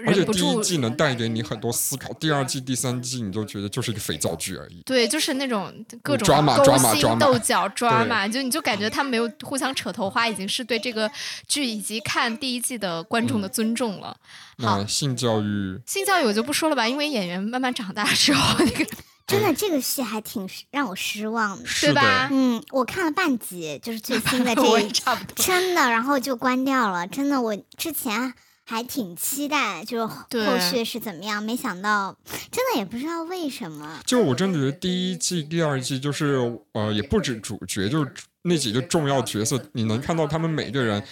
[0.05, 0.39] 而且忍不住。
[0.39, 4.83] 第一季能带给你很多思考，第二季、第三季你就觉得就是一个肥皂剧而已。
[4.85, 11.09] 对，就是那种各种勾心斗角 drama，就你就感觉他们没有互相扯头花，已经是对这个
[11.47, 14.15] 剧以及看第一季的观众嗯的尊重了。
[14.59, 18.85] 好那性教育，性教育我就不说了吧，因为演员慢慢长大之后，那个
[19.27, 21.65] 真的，这个戏还挺让我失望的。
[21.65, 25.43] 是吧，嗯，我看了半集，就是最新的 这一也差不多。
[25.43, 27.05] 真的，然后就关掉了。
[27.05, 31.43] 真的，我之前还挺期待，就是后续是怎么样。
[31.43, 32.17] 没想到，
[32.49, 33.99] 真的也不知道为什么。
[34.05, 36.37] 就我真的觉得第一季、第二季就是
[36.71, 38.11] 呃，也不止主角，就是
[38.43, 41.03] 那几个重要角色，你能看到他们每个人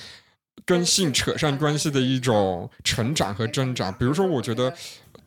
[0.65, 3.91] 跟性扯上关系的一种成长和挣扎。
[3.91, 4.73] 比如说，我觉得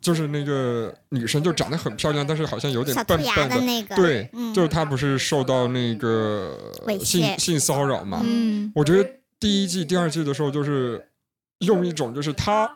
[0.00, 6.56] 就是那个女生就长得很漂亮，但是好像有点笨笨的那个，对，嗯，就是她不是受到那个
[7.02, 8.20] 性性骚扰嘛？
[8.24, 9.08] 嗯我觉得
[9.40, 11.04] 第一季、第二季的时候，就是
[11.60, 12.70] 用一种就是她，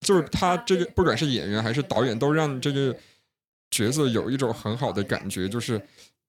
[0.00, 2.96] 就是她这个不管是演员还是导演，都让这个
[3.70, 5.80] 角色有一种很好的感觉，就是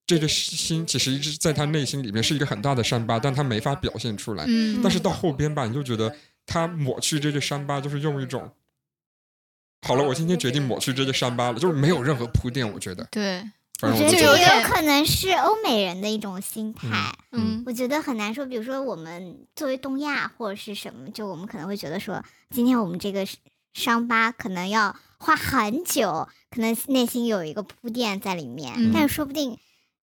[0.05, 4.43] 这个心其实一直在他内心里面是一个很大的伤疤，但他没法表现出来。
[4.47, 6.13] 嗯但是到后边吧，你就觉得
[6.45, 8.51] 他抹去这个伤疤，就是用一种。
[9.83, 13.05] 好了，我今天决定抹去这些伤疤了，就是没有任何铺垫，我觉得。
[13.11, 13.43] 对，
[13.81, 16.87] 我觉得这反正我就觉得有可能是欧美人的一种心态。
[17.31, 23.27] 嗯我觉得很难说，比如说我们作为东亚或者是什么，就我们可能会觉得说，今天我们这个
[23.73, 29.57] 伤疤可能要花很久，可能内心有一个铺垫在里面，嗯但是说不定，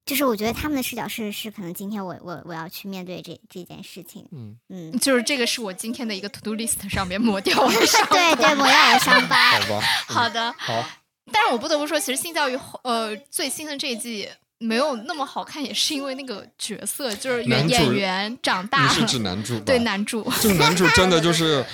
[0.06, 8.16] 就是我觉得他们的视角是是可能今天我我我要去面对这这件事情，嗯，嗯，就是这个是我今天的一个 to do list 上面抹掉我的伤疤。
[8.16, 10.84] 对对，抹掉我的伤疤好，吧，好的，好，
[11.30, 19.60] 但是我不得不说，其实性教育呃最新的这一季没有那么好看，也是因为那个角色就是演演员长大你是，指男主？
[19.60, 21.64] 对男主，这个男主真的就是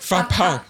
[0.00, 0.64] 发胖，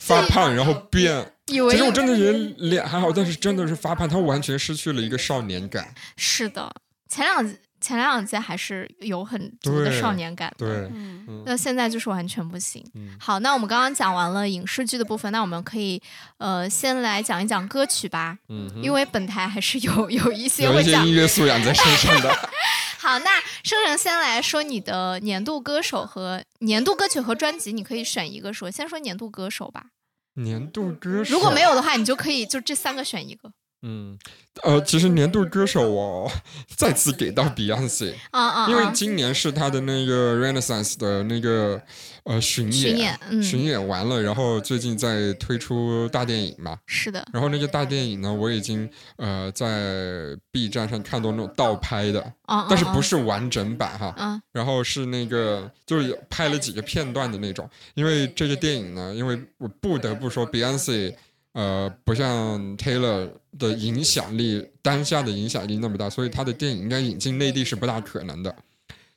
[0.00, 1.32] 发胖然后变。
[1.50, 5.94] 以为其实我真的觉得脸还好，但是真的是发胖，他完全失去了一个少年感。
[6.16, 6.72] 是的，
[7.08, 10.66] 前两前两届还是有很足的少年感的。
[10.66, 12.84] 对，嗯，嗯那现在就是完全不行。
[12.94, 16.00] 嗯好，那我们刚刚讲完了影视剧的部分，那我们可以
[16.38, 21.12] 呃先来讲一讲歌曲吧，嗯，因为本台还是有有一些会讲有一些音。
[21.14, 22.30] 乐素养在身上的。
[23.00, 23.30] 好，那
[23.64, 28.70] 生成先来说你的年度歌手和年度歌曲和专辑，你可以选一个说。
[28.70, 29.86] 先说年度歌手吧，
[30.34, 33.52] 年度歌手，如果没有的话，你就可以就这三个选一个。
[33.82, 34.18] 嗯，
[34.62, 36.30] 呃，其实年度歌手我
[36.76, 41.80] 再次给到 Beyonce，啊啊，因为啊今年是他的那个 Renaissance 的那个
[42.24, 57.66] 呃巡演，巡演，嗯，巡演完了，然后最近在推出大电影嘛，是的，然后那个大电影呢，我已经呃在 B 站上看到那种倒拍的，啊，但是不是，完整版哈，嗯然后是那个就是有拍了几个片段的那种。
[57.94, 61.14] 因为这个电影呢，因为我不得不说 Beyonce。
[61.52, 68.54] 呃，不像 Taylor 的影响力，当下的影响力那么大，所以他的电影应该引进内地是不大可能的。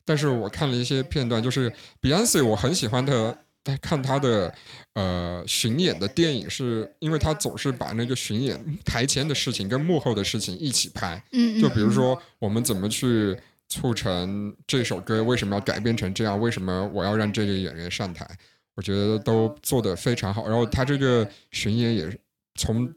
[0.04, 4.54] 但是我看了一些片段，就是 Beyonce，我很喜欢他，他看他的
[4.96, 11.24] 呃巡演的电影是，因为他总是把那个巡演台前的事情跟幕后的事情一起拍。
[11.32, 13.38] 嗯，就比如嗯，说，我们怎么去
[13.70, 16.38] 促成这首歌为什么要改编成这样？
[16.38, 18.28] 为什么我要让这个演员上台？
[18.76, 20.48] 我觉得都做得非常好。
[20.48, 22.20] 然后他这个巡演也是
[22.56, 22.94] 从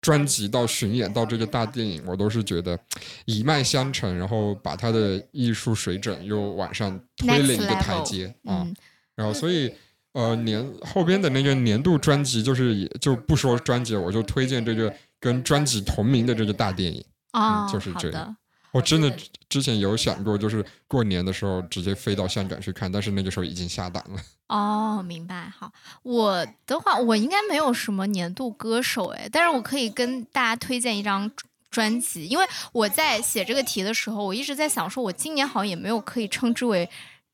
[0.00, 2.78] 专辑到巡演到这个大电影，我都是觉得
[3.26, 8.62] 一脉相承，然后把他的艺术水准又往上推了一个台阶啊。
[8.64, 8.74] 嗯
[9.16, 9.70] 然后所以
[10.12, 17.04] 呃年后边的那个年度专辑，就是也就不说专辑了，我就推荐这个跟专辑同名的这个大电影。
[17.32, 18.36] 哦，就是这好的，
[18.72, 19.14] 我真的
[19.48, 24.20] 之前有想过，就是过年的时候直接飞到香港去看，但是那个时候已经下档了。
[24.48, 25.48] 哦，明白。
[25.48, 31.30] 好，我的话，我应该没有什么年度歌手哎，但是我可以跟大家推荐一张
[31.70, 36.88] 专辑，因为我在写这个题的时候，我一直在想，说我今年好像也没有可以称之为。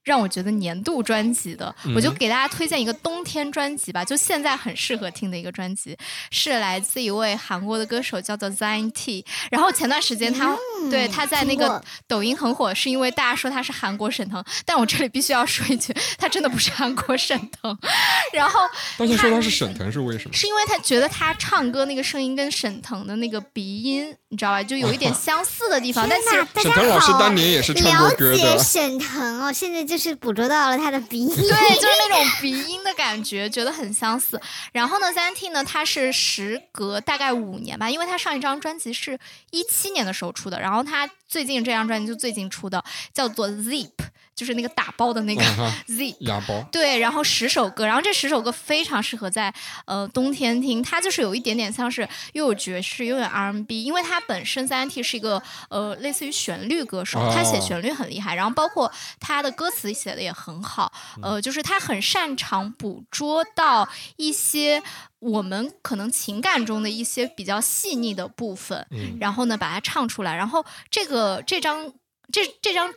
[0.06, 5.98] 让我觉得年度专辑的，我就嗯给大家推荐一个冬天专辑吧，就现在很适合听的一个专辑，
[6.30, 9.26] 是来自一位韩国的歌手，叫做 Zion T。
[9.50, 10.56] 然后前段时间他、
[10.88, 17.76] 对他在那个抖音很火，是因为大家说他是韩国沈腾，但我这里必须要说一句， 他真的不是韩国沈腾。
[18.32, 18.60] 然后
[18.96, 20.32] 大家说他是沈腾是为什么？
[20.32, 26.08] 是因为他觉得他唱歌那个声音跟沈腾的那个鼻音，你知道吧，就有一点相似的地方。
[26.08, 28.58] 但其实天哪，大家沈腾老师当年也是唱过歌了解的。
[28.62, 31.28] 沈腾哦，现在就是捕捉到了他的鼻音。
[31.34, 34.40] 对，就是那种鼻音的感觉，觉得很相似。
[34.72, 39.18] 然后呢三 T 呢，他是时隔大概五年吧，因为他上一张专辑是
[39.50, 43.90] 一七年的时候出的，然后他最近这张专辑就最近出的，叫做 Zip，
[44.36, 46.14] 就是那个打包的那个嗯哈 Zip。
[46.26, 49.52] 哑包，对，然后十首歌，然后这十首歌非常适合在
[49.86, 57.60] 呃冬天听，它就是有一点点像是又有爵士又有 R&B，因为它本身三 T 是一个呃类似于旋律歌手，他写哦。
[57.60, 64.82] 旋律很厉害，然后包括他的歌词写的也很好，呃，就是他很擅长捕捉到一些
[65.18, 69.16] 我们可能情感中的一些比较细腻的部分，嗯。
[69.20, 71.92] 然后呢把它唱出来，然后这个这张
[72.30, 72.92] 这这张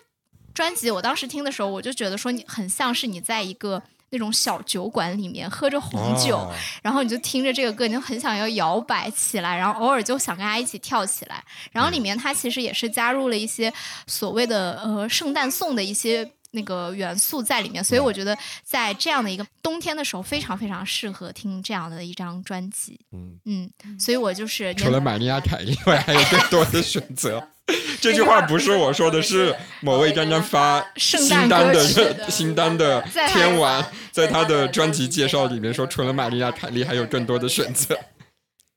[0.60, 11.41] 专辑，我当时听的时候，我就觉得说你很像是你在一个那种小酒馆里面喝着红酒，哦然后你就听着这个歌，你就很想要摇摆起来，然后偶尔就想跟他一起跳起来。
[11.72, 13.74] 然后里面它其实也是加入了一些
[14.05, 16.30] 所谓的呃圣诞颂的一些。
[16.52, 23.00] 那个元素在里面，所以我觉得在这样的一个冬天的时候，非常非常适合听这样的一张专辑。
[23.12, 27.50] 嗯，嗯，所以我就是除了玛利亚凯莉外，还有更多的选择。
[28.02, 37.95] 这句话不是我说的，是某位刚刚发圣诞 新单的新单的天王，在他的专辑介绍里面说，除了玛利亚凯莉，还有更多的选择。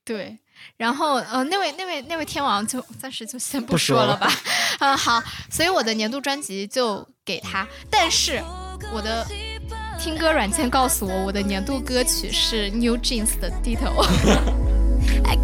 [0.05, 0.37] 对，
[0.83, 4.29] 然后呃，那位那位那位天王就暂时就先不不说了吧。
[4.81, 8.43] 嗯， 好，所以我的年度专辑就给他，但是
[8.93, 9.25] 我的
[9.97, 14.05] 听歌软件告诉我，我的年度歌曲是 New Jeans 的 Ditto。
[15.23, 15.37] I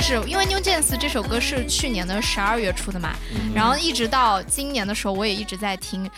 [0.00, 6.10] 实是因为 New Jeans 这首歌是去年的十二月出的嘛，嗯然后一直到今年的时候，我也一直在听。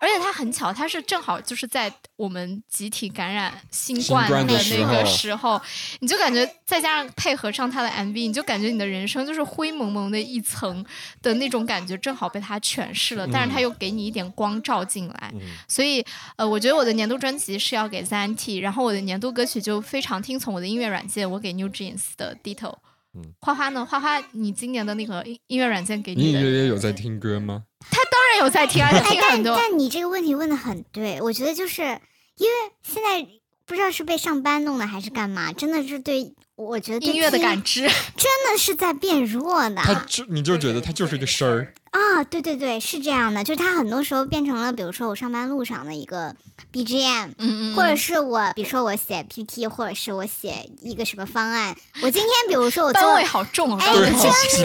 [0.00, 5.60] 而且他很巧，他是正好就是在我们集体感染新冠的那个时候时候，
[6.00, 10.84] 你就感觉再加上配合上他的 MV，你就感觉你的人生就是灰蒙蒙的一层
[11.20, 16.02] 的那种感觉，正好被他诠释了，但是他又给你一点光照进来，嗯所以
[16.36, 22.74] 呃，我觉得我的年度专辑是要给 z a n T，然后我的年度歌曲就非常听从我的音乐软件，我给 New Jeans 的 Ditto。
[23.12, 23.84] 嗯花花呢？
[23.84, 27.64] 花花，你今年的那个音音乐软件给你隐你的，约约有在听歌吗？
[27.88, 29.56] 当然有在听，而且听很多。
[29.56, 32.52] 但你这个问题问的很对，我觉得就是因为
[32.82, 33.26] 现在
[33.66, 42.22] 不知道是被上班弄的还是干嘛，真的是对，我觉得音乐的感知，真的是在变弱的他就你就觉得他就是一个声儿，啊！
[42.22, 46.36] 对对对，是这样的，就是它很多时候变成了，比如说我上班路上的一个
[46.72, 51.76] BGM，嗯嗯，或者是我，比如说我写 PPT，或者是我写一个什么方案。
[52.02, 53.84] 我今天比如说我做班味好重啊！
[53.84, 54.04] 哎，真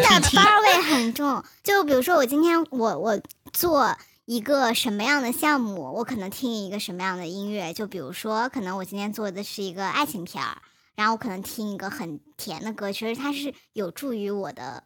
[0.03, 1.43] 的班儿味很重。
[1.63, 3.19] 就比如说，我今天我我
[3.51, 7.73] 做一个什么样的项目，我可能听一个什么样的音乐。
[7.73, 10.57] 就比如说，可能我今天做的是一个爱情片儿，
[10.95, 14.83] 然后我可能听一个很甜的歌，其实它是有助于我的。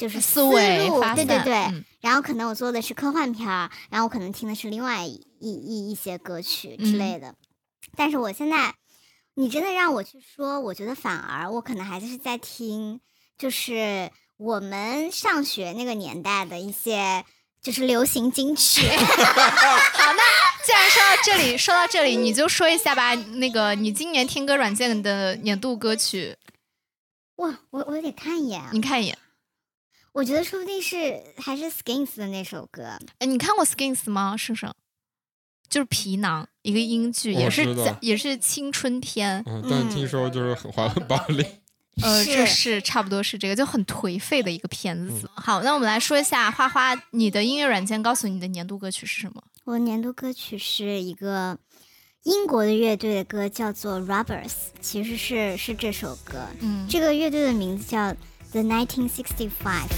[0.00, 7.34] 就是思维路发散对对对，嗯然后可能我做的是科幻片儿，然后我可能听的是另外一一一些歌曲之嗯类的。
[7.94, 8.74] 但是我现在，
[9.34, 13.02] 你真的让我去说，我觉得反而我可能还是在听，
[13.36, 17.22] 就是我们上学那个年代的一些
[17.60, 18.80] 就是流行金曲。
[18.88, 20.22] 好，那
[20.64, 23.14] 既然说到这里，说到这里，你就说一下吧。
[23.14, 26.38] 那个，你今年听歌软件的年度歌曲，
[27.36, 29.18] 哇，我我得看一眼啊，你看一眼。
[30.12, 32.98] 我觉得说不定是还是 Skins 的那首歌。
[33.18, 34.36] 哎，你看过 Skins 吗？
[34.36, 34.72] 盛盛，
[35.68, 39.42] 就是皮囊，一个英剧，也是知道在也是青春片。
[39.46, 41.44] 嗯，但听说就是很滑很暴力。
[42.02, 45.28] 呃，是差不多是这个，就很颓废的一个片子。
[45.34, 49.42] 好，那我们来说一下花花，你的音乐软件告诉你的年度歌曲是什么？
[49.64, 51.58] 我年度歌曲是一个
[52.22, 56.46] 英国的乐队的歌，叫做 Rubbers，其实是是这首歌。
[56.60, 58.16] 嗯，这个乐队的名字叫
[58.51, 59.91] The 1965。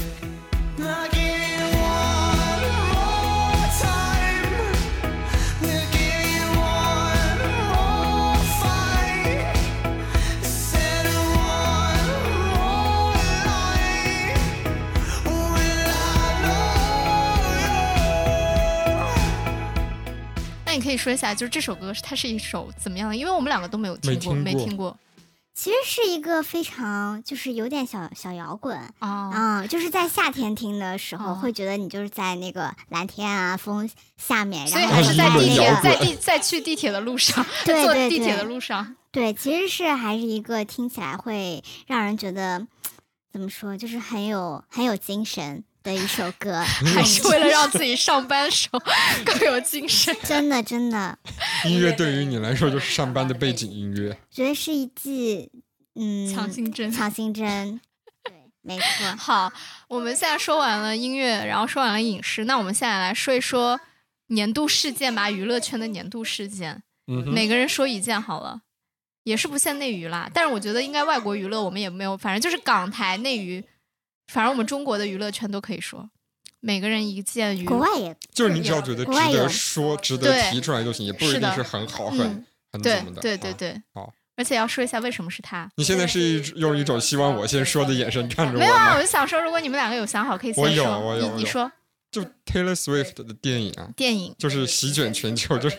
[0.80, 2.62] I give you one
[2.94, 4.50] more time.
[5.62, 7.40] We'll give you one
[7.70, 9.56] more fight.
[10.42, 12.08] Set one
[12.54, 13.14] more
[13.46, 14.38] line.
[15.26, 16.68] Will I know
[17.38, 17.82] you?
[20.66, 23.16] 那你可以说一下，就是这首歌是它是一首怎么样的？
[23.16, 24.98] 因为我们两个都没有听过，没听过没听过
[25.55, 29.31] 其实是一个非常就是有点小小摇滚啊。
[29.35, 42.67] 嗯、就是在夏天听的时候，哦会觉得你就是在那个蓝天啊风下面，所以然后还是在地铁在地在去地铁的路上， 坐地铁对的路上，对，其实是还是一个听起来会让人觉得
[43.31, 46.61] 怎么说，就是很有很有精神的一首歌，
[46.95, 48.81] 还是为了让自己上班时候
[49.25, 50.17] 更有精神。
[50.23, 51.19] 真的 真的
[51.67, 54.17] 音乐对于你来说就是上班的背景音乐。
[54.31, 55.51] 觉得是一剂
[55.95, 56.91] 嗯强心针。
[56.91, 57.81] 强心针，
[58.25, 59.17] 对，没错。
[59.17, 59.53] 好，
[59.89, 63.81] 我们现在说完了音乐，然后说完了影视，那我们现在来说一说
[64.29, 68.63] 年度事件吧，娱乐圈的年度事件，嗯，每个人说一件好了，
[69.25, 70.31] 也是不限内娱啦。
[70.33, 73.63] 但是我觉得应该外国娱乐我们也没有，反正就是港台内娱，
[74.33, 76.09] 反正我们中国的娱乐圈都可以说，
[76.61, 77.67] 每个人一件娱。
[77.67, 83.19] 国外也就是你只要觉得值得说、值得提出来就行，也不一定是很好、嗯很很对怎么的。
[83.19, 85.71] 啊对对对，好，而且要说一下为什么是他。
[85.77, 89.03] 你现在是一用一种希望我先说的眼神看着我没有啊，我？
[89.03, 90.65] 就想说，如果你们两个有想好，可以先说。
[90.65, 91.71] 我有我有你你说，
[92.13, 95.77] 就 Taylor Swift 的电影啊，电影，就是席卷全球，就是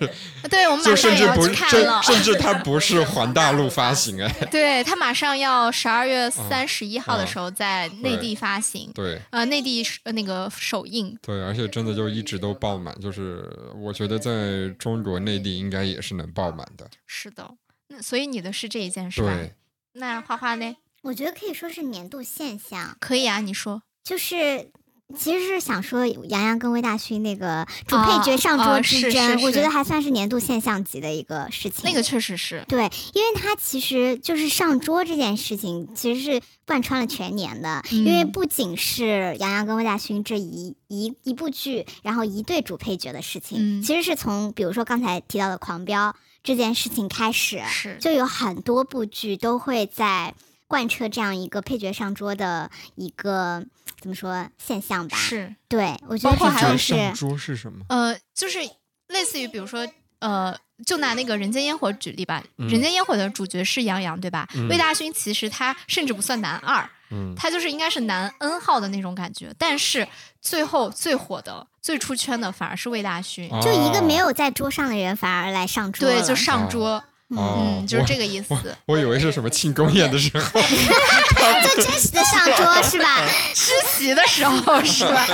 [0.50, 2.02] 对我们就马上也要甚至不是，甚去看了。
[2.02, 11.16] 甚至它不是 环大陆发行哎， 对它马上要十二月三十一号的嗯时候在内地发行，对呃，内地呃那个首映。
[11.22, 17.48] 对，而且真的就一直都爆满，就是我觉得在中国内地应该也是能爆满的，是的，
[17.90, 19.28] 那所以你的是这一件事吧？
[19.36, 19.54] 对，
[19.94, 20.76] 那花花呢？
[21.04, 23.84] 我觉得可以说是年度现象，可以啊，你说。
[24.04, 24.72] 就是。
[25.18, 31.82] 其实是想说杨洋跟魏大勋那个主配角上桌之争，我觉得还算是年度现象级的一个事情。
[31.84, 37.82] 那个确实是，对，因为他其实就是上桌这件事情，其实是贯穿了全年的。
[37.91, 38.32] 因为嗯。
[38.34, 43.84] 不仅是杨洋跟魏大勋这一一一部剧，然后一对主配角的事情，嗯。
[43.84, 46.09] 其实是从比如说刚才提到的《狂飙》
[46.41, 47.97] 这件事情开始，是。
[48.01, 50.34] 就有很多部剧都会在
[50.68, 53.64] 贯彻这样一个配角上桌的一个
[54.04, 57.86] 怎么说现象吧？，是，对我觉得包括还有这就是上桌是什么？
[57.88, 58.60] 呃，就是
[59.08, 59.88] 类似于比如说，
[60.20, 60.54] 呃，
[60.86, 64.45] 就拿那个《人间烟火》举例吧，嗯人间烟火》的主角是杨洋，对吧？
[64.56, 70.06] 嗯魏大勋其实他甚至不算男二，嗯，他就是应该是男 N 号的那种感觉，但是
[70.41, 78.56] 最后最火的、最出圈的反而是魏大勋，哦就一个没有在桌上的人反而来上桌，对，就上桌，哦嗯，就是这个意思。
[78.86, 80.62] 我以为是什么庆功宴的时候
[81.76, 83.26] 就真实的上桌是吧？
[83.56, 85.26] 吃席的时候是吧？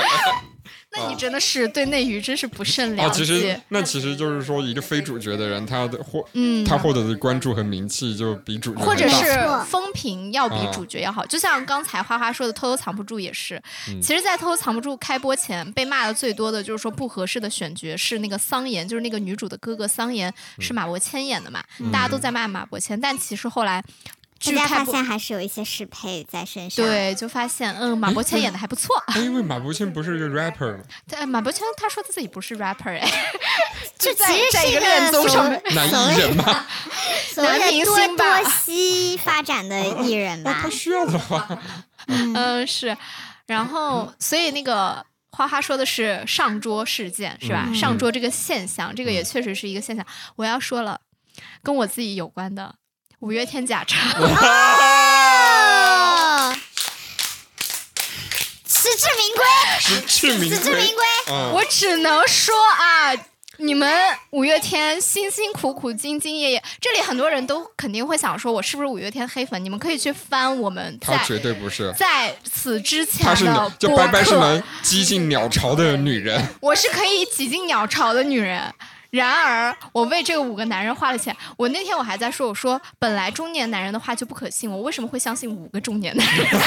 [0.92, 3.24] 那你真的是对内娱真是不甚了哦，解。
[3.24, 9.26] 其实那其实就是说，一个非主角的人，他的获嗯，他获得的关注和名气就比主角或者是
[9.68, 13.62] 风评要比啊主角要好，就像刚才花花说的《偷偷藏不住》也是。
[13.88, 23.84] 嗯其实，在《偷偷藏不住》开播前，被骂的最多的就是说不合适的选角是那个桑延，就是那个女主的哥哥桑延嗯是马伯骞演的嘛，大家都在骂马伯骞，但其实后来
[24.40, 24.68] 大家。
[24.68, 28.96] 发现还是有一些适配在身上。，对，就发现嗯，马伯骞演的还不错。
[29.08, 30.84] 哎，因为马伯骞不是一个 rapper 吗？
[31.10, 33.12] 但马伯骞他说他自己不是 rapper 哎，
[34.00, 36.66] 这在其实是在一个恋综所上面 男艺人吧？
[37.38, 40.70] 男明多星吧多西发展的艺人哦，吧他。
[40.70, 41.48] 需要的话，
[42.08, 42.96] 嗯是，
[43.48, 45.06] 然后所以那个。
[45.32, 47.66] 花花说的是上桌事件是吧？
[47.68, 50.04] 嗯上桌这个现象，这个也确实是一个现象。
[50.36, 51.00] 我要说了，
[51.64, 52.76] 跟我自己有关的
[53.20, 54.26] 五月天假唱，哦，
[58.66, 59.44] 实至名归，
[59.82, 61.04] 实至名实至名归。
[61.30, 63.12] 嗯，我只能说啊，
[63.58, 63.94] 你们
[64.30, 69.62] 五月天辛辛苦苦、兢兢业业，这里很多人都肯定会想说，我是不是五月天黑粉？
[69.62, 76.42] 你们可以去翻我们在他绝对不是，在此之前他是的就播白白是能挤进鸟巢的女人。
[76.62, 78.74] 我是可以挤进鸟巢的女人。
[79.12, 81.36] 然而，我为这个五个男人花了钱。
[81.58, 86.46] 我那天我还在说，我说本来中年男人的话就不可信，我为什么会相信五个中年男人？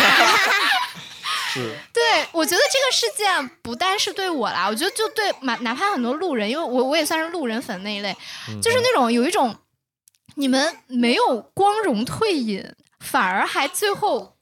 [1.53, 8.17] 是，对，我觉得这个事件不单是对我啦，我觉得就对哪哪怕很多路人，因为我我也算是路人粉那一类，
[8.49, 9.55] 嗯就是那种有一种
[10.37, 12.65] 你们没有光荣退隐，
[13.01, 14.35] 反而还最后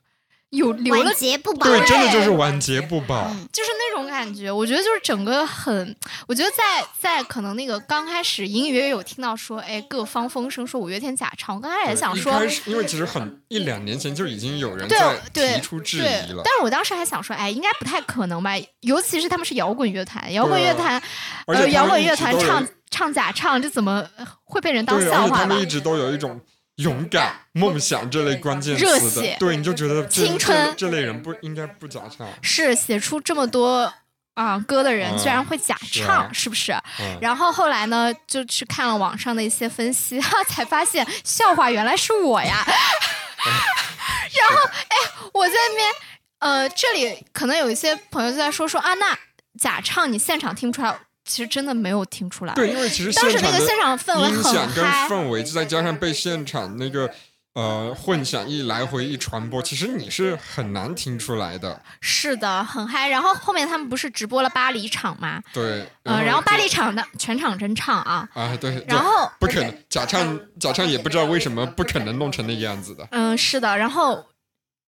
[0.50, 1.66] 有留了晚节不保。
[1.66, 3.28] 对，真的就是晚节不保。
[3.52, 5.96] 就是那种感觉，我觉得就是整个很，
[6.26, 12.32] 我觉得在在可能那个刚开始隐隐约约有听到说，哎，各方风声说五月天假唱，我刚开始也想说，
[12.66, 21.00] 因为其实很一两年前就已经有人对在对提出质疑了，但是我当时还想说，哎，应该不太可能吧，尤其是他们是摇滚乐团，摇滚乐团，
[21.46, 25.66] 呃，摇滚乐团唱唱假唱，这怎么呃会被人当，笑话吧而且他们一？
[25.66, 26.40] 直都有一种
[26.76, 32.26] 勇敢、梦想这类关键热词血的，对，你就觉得青春这这类人不应该不假唱。
[32.42, 33.92] 是写出这么多
[34.34, 36.72] 啊、歌的人，嗯居然会假唱，啊是不是？
[37.00, 42.64] 嗯，然后后来呢，就去看了网上的一些分析，哈，才发现笑话原来是我呀。
[42.64, 44.96] 然后，哎，
[45.34, 45.92] 我在那边，
[46.38, 49.18] 呃，这里可能有一些朋友就在说说啊，那
[49.58, 50.98] 假唱你现场听不出来，
[51.30, 52.52] 其实真的没有听出来。
[52.54, 57.08] 对，因为其实当时现场的那个现场氛围很音响跟嗨，氛围，再加上被现场那个
[57.54, 61.80] 呃混响一来回一传播，其实你是很难听出来的。
[62.00, 63.08] 是的，很嗨。
[63.08, 65.40] 然后后面他们不是直播了巴黎场吗？
[65.52, 73.06] 对，嗯、然后巴黎场的全场真唱啊，啊，对，然后不可能假唱假唱也不知道为什么不可能弄成那个样子的。
[73.12, 74.26] 嗯，是的，然后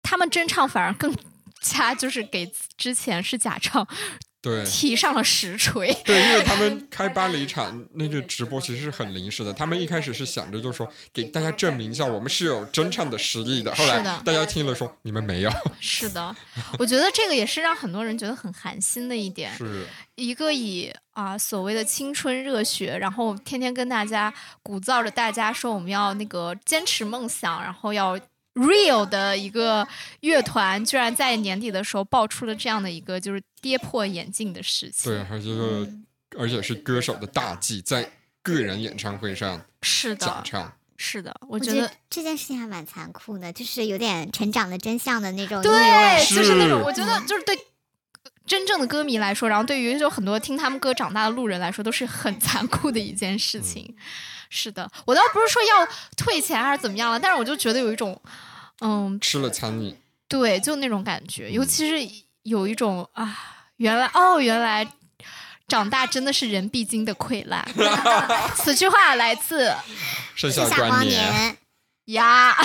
[0.03, 1.13] 他们真唱反而更
[1.61, 3.85] 加就是给之前是假唱
[4.49, 5.93] 对提上了实锤。
[6.05, 16.35] 对，因为他们 开巴黎场那个直播其实是很临时的，他们一开始是想着就是说给大家证明一下我们是有真唱的实力的，后来大家听了说你们没有，是的，
[16.79, 19.55] 我觉得这个也是让很多人觉得很寒心的一点。
[19.57, 19.85] 是
[20.15, 24.33] 一个以啊、所谓的青春热血，然后天天跟大家
[24.63, 28.17] 鼓噪着大家说我们要那个坚持梦想，然后要
[28.59, 29.87] real 的一个
[30.21, 35.11] 乐团，居然在年底的时候爆出了这样的一个就是跌破眼镜的事情。
[35.11, 35.99] 对，而且是
[36.39, 38.11] 而且是歌手的大忌，在
[38.43, 40.73] 个人演唱会上是的，假唱。
[40.97, 47.57] 是的，我我觉得觉得这件事情还蛮残酷的，就是有点成长的真相的那种意对，就是那种我觉得就是对。
[48.47, 53.95] 真正的歌迷来说，然后对于就很多听他们歌长大的路人来说，都是很残酷的一件事情。
[54.49, 55.87] 是的，我倒不是说要
[56.17, 58.19] 退钱还是怎么样了，但是我就觉得有一种，
[58.81, 59.95] 嗯，吃了苍蝇，
[60.29, 63.37] 对，就那种感觉，尤其是有一种啊，
[63.77, 64.87] 原来哦，原来
[65.67, 67.67] 长大真的是人必经的溃烂。
[68.57, 69.75] 此句话来自
[70.35, 71.33] 盛夏夏光年。
[71.33, 71.57] 年，
[72.07, 72.57] 呀。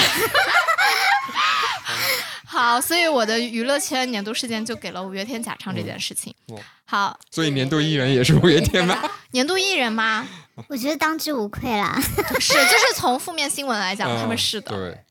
[2.45, 6.57] 好，所以我的娱乐圈年度事件就给了五月天假唱这件事情嗯。
[6.85, 9.01] 好，所以年度艺人也是五月天吗？
[9.31, 10.27] 年度艺人吗？
[10.67, 11.99] 我觉得当之无愧啦。
[12.39, 14.69] 是，就是从负面新闻来讲，他们嗯是的。
[14.69, 15.03] 对，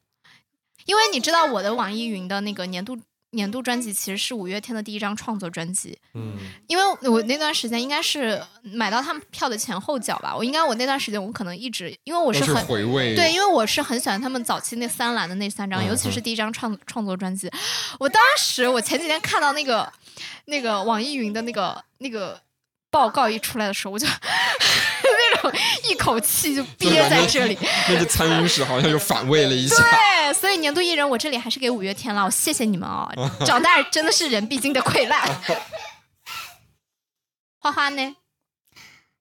[0.92, 2.98] 因为你知道我的网易云的那个年度
[3.30, 6.36] 年度专辑其实是五月天的第一张创作专辑，嗯，
[6.66, 13.16] 因为我那段时间应该是买到他们票的前后脚吧，我应该我那段时间我可能一直因为我都是是很回味。
[13.16, 17.50] 对，因为我是很喜欢他们早期那三栏的那三张，嗯尤其是第一张创创作专辑。
[17.98, 19.90] 我当时我前几天看到那个
[20.44, 22.38] 那个网易云的那个那个
[22.90, 24.06] 报告一出来的时候，我就
[25.88, 27.58] 一口气就憋在这里。
[27.88, 29.76] 那个苍蝇屎好像又反胃了一下。
[29.76, 33.08] 对，所以年度艺人我这里还是给五月天了，我谢谢你们哦、
[33.46, 35.20] 长大真的是人必经的溃烂。
[37.58, 38.16] 花花呢？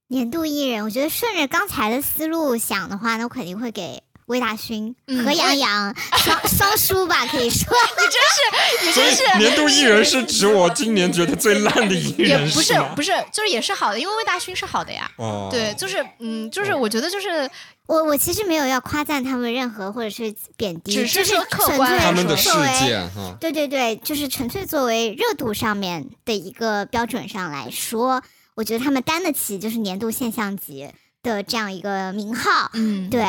[0.07, 5.23] 年度艺人，我觉得顺着刚才的思路想的话，那我肯定会给魏大勋、嗯。
[5.23, 7.67] 何阳阳双 双输吧，可以说。
[7.99, 9.37] 你真是，你真是。
[9.37, 15.11] 年度艺人是指我今年觉得最烂的艺人也人，不是不是，就是也是好的，因为魏大勋是好的呀。
[15.17, 17.49] 哦，对，就是嗯，就是我觉得就是
[17.87, 28.23] 我我其实没有要夸赞他们任何或者是贬低，只是说客观他们的事作为件哈，对对对，就是纯粹作为热度上面的一个标准上来说，
[28.55, 30.89] 我觉得他们担得起就是年度现象级
[31.21, 32.69] 的这样一个名号。
[32.73, 33.25] 嗯，对，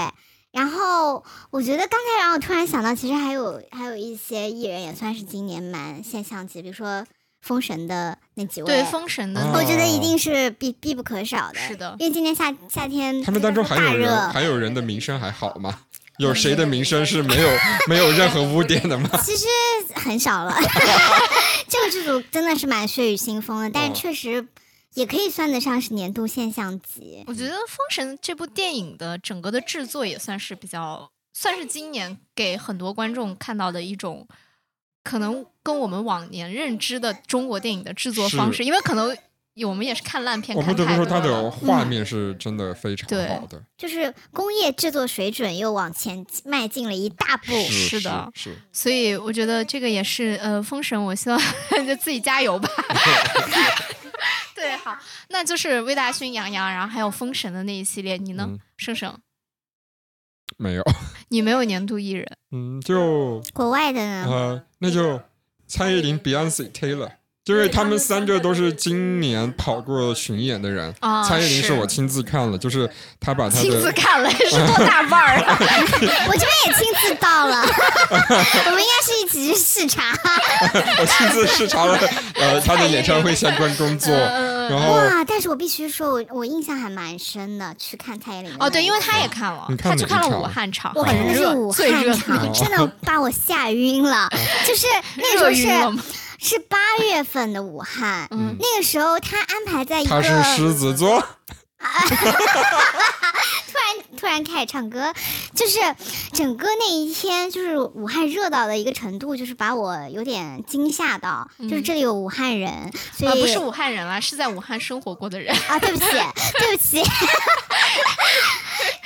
[0.52, 7.04] 然后我觉得刚才让我突然想到，其实还有还有一些艺人也算是今年蛮现象级，比如说
[7.40, 11.58] 封神的那几位，对封神的我觉得一定是必必不可少的。
[11.66, 15.80] 是的因为今年夏夏天他们当中还有大热人，还有人的名声还好吗？
[16.18, 17.48] 有谁的名声是没有
[17.88, 19.08] 没有任何污点的吗？
[19.24, 19.46] 其实
[19.94, 20.54] 很少了。
[21.66, 24.46] 这个剧组真的是蛮血雨腥风的，但确实
[24.94, 27.24] 也可以算得上是年度现象级。
[27.26, 34.26] 我觉得《封神》这部电影的整个的制作也算是比较，算是今年给很多观众看到的一种，
[35.02, 39.16] 可能跟我们往年认知的中国电影的制作方式，因为可能
[39.66, 41.20] 我们也是看烂片我不得不说，他。
[41.20, 47.52] 的画面是真的非常好的，就是工业制作水准又往前迈进了一大步。
[47.52, 48.56] 是是的是。
[48.72, 51.38] 所以我觉得这个也是呃，《封神》，我希望
[51.86, 52.68] 就自己加油吧。
[54.54, 54.96] 对，好，
[55.28, 59.16] 那就是魏大勋、杨洋，然后还有《封神》的那一系列，你呢，嗯盛盛？
[60.56, 60.82] 没有，
[61.28, 64.26] 你没有年度艺人，嗯，就国外的呢？
[64.28, 65.20] 呃，那就
[65.66, 67.10] 蔡依林、Beyonce、Taylor，
[67.44, 70.94] 就是他们三个都是今年跑过巡演的人。
[71.00, 72.88] 啊蔡依林是是我亲自看了，就是
[73.20, 75.58] 他把他亲自看了是多大腕儿啊！
[76.28, 77.62] 我这边也亲自到了，
[78.66, 80.12] 我们应该是一起去视察。
[81.00, 81.98] 我亲自视察了
[82.34, 85.24] 呃他的演唱会相关工作，嗯然后哇！
[85.26, 94.28] 但是我必须说，我我印象还蛮深的，去看蔡依林哦，对，因为他也看了你，看他去看了武汉场，我很热，看的是武汉场，真的把我吓晕了。
[94.66, 94.86] 就是
[95.16, 95.92] 那时候？
[95.92, 95.98] 是
[96.42, 98.56] 是八月份的武汉，嗯。
[98.58, 101.24] 那个时候他安排在一个他是狮子座，
[103.66, 105.12] 突然突然开始唱歌，
[105.54, 105.78] 就是
[106.32, 111.48] 整个那一天，就是武汉热到的一个程度，就是把我有点惊吓到。
[111.58, 115.54] 就是这里有武汉人，所以、啊，不是武汉人啦，是在武汉生活过的人。
[115.68, 116.04] 啊， 对不起，
[116.58, 117.02] 对不起，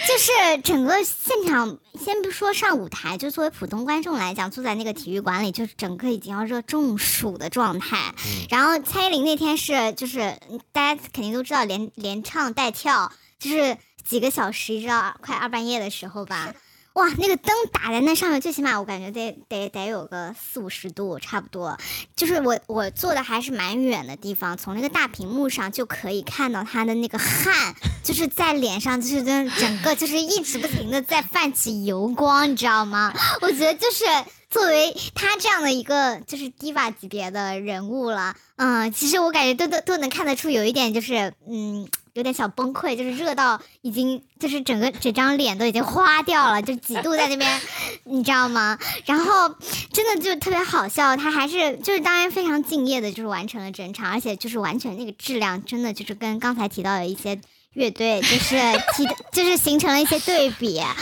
[0.07, 8.15] 就是整个现场，先不说上舞台，就作为普通观众来讲，坐在那个体育馆里，就是整个已经要热中暑的状态。
[8.51, 10.21] 然后蔡依林那天是，就是
[10.51, 16.53] 嗯大家肯定都知道连连唱带在跳，就是几个小时，一直到快二半夜的时候吧。
[16.95, 21.79] 哇，那个灯打在那上面，最起码我感觉得得得有个四五十度，差不多。
[22.17, 33.15] 就是我我坐的还是蛮远的地方，从那个大屏幕上就可以看到他的那个汗，就是在脸上，就是真整个就是一直不停的在泛起油光，你知道吗？
[33.43, 34.05] 我觉得就是
[34.49, 41.87] 作为他这样的一个就是 diva 级别的人物了，嗯，其实我感觉都都都能看得出有一点就是嗯。
[42.17, 47.61] 有点小崩溃，就是热到已经就是整个整张脸都已经花掉了，就几度在那边，
[48.05, 48.79] 你知道吗？
[49.05, 49.55] 然后
[49.93, 57.39] 真的就特别好笑，他还是就是当然非常敬业的，就是完成了整场，而且就是完全那个质量真的就是跟刚才提到的一些。
[57.77, 58.57] 乐队就是
[58.97, 60.97] 提，就是形成了一些对比，然后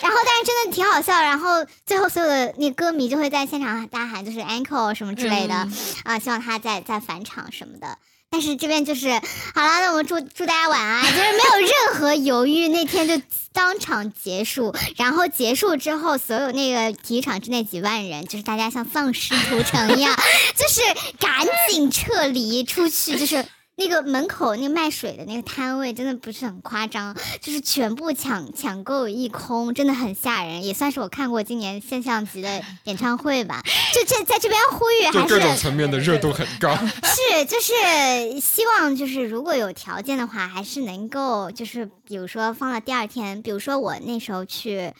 [0.00, 7.96] 但是真的挺好笑，然后最后所有的那歌迷就会在现场大喊，就是 ankle 什么之类的，嗯啊，希望他再再返场什么的。
[8.30, 9.08] 但是这边就是
[9.54, 13.20] 好了，那我们祝祝大家晚安，就是没有任何犹豫，那天就
[13.52, 14.74] 当场结束。
[14.96, 20.14] 然后结束之后，所有那个体育场之内几万人，就是大家像丧尸屠城一样，
[20.54, 20.82] 就是
[21.18, 23.44] 赶紧撤离出去，就是。
[23.78, 33.62] 那个门口那个卖水的那个摊位真的不是很夸张，就是全部抢抢购一空，真的很吓人，也算是我看过今年现象级的演唱会吧。
[33.94, 36.74] 就这在这边呼吁，还是就各种层面的热度很高。
[37.04, 44.92] 是，就是希望就是如果有条件的话，还是能够就是比如说放到第二天，比如说我那时候去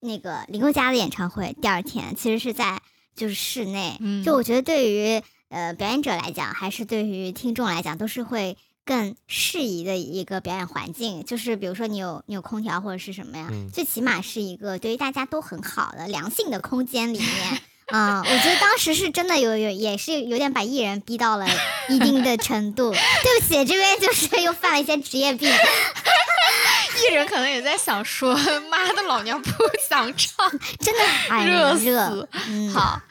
[0.00, 2.80] 那个林宥嘉的演唱会，第二天其实是在
[3.16, 8.56] 就是室内，嗯就我觉得对于呃表演者来讲，还是对于听众来讲，都是会。
[8.88, 21.46] 更适宜的一个表演环境，就是比如说你有你有空调或者是什么呀，嗯最起码是一个对于大家都很好的良性的空间里面，啊、我觉得当时是真的有有也是有点把艺人逼到了
[21.90, 22.90] 一定的程度。
[22.92, 25.52] 对不起，这边就是又犯了一些职业病。
[25.52, 28.34] 艺人可能也在想说，
[28.70, 29.52] 妈的老娘不
[29.86, 33.02] 想唱，真的很热热嗯好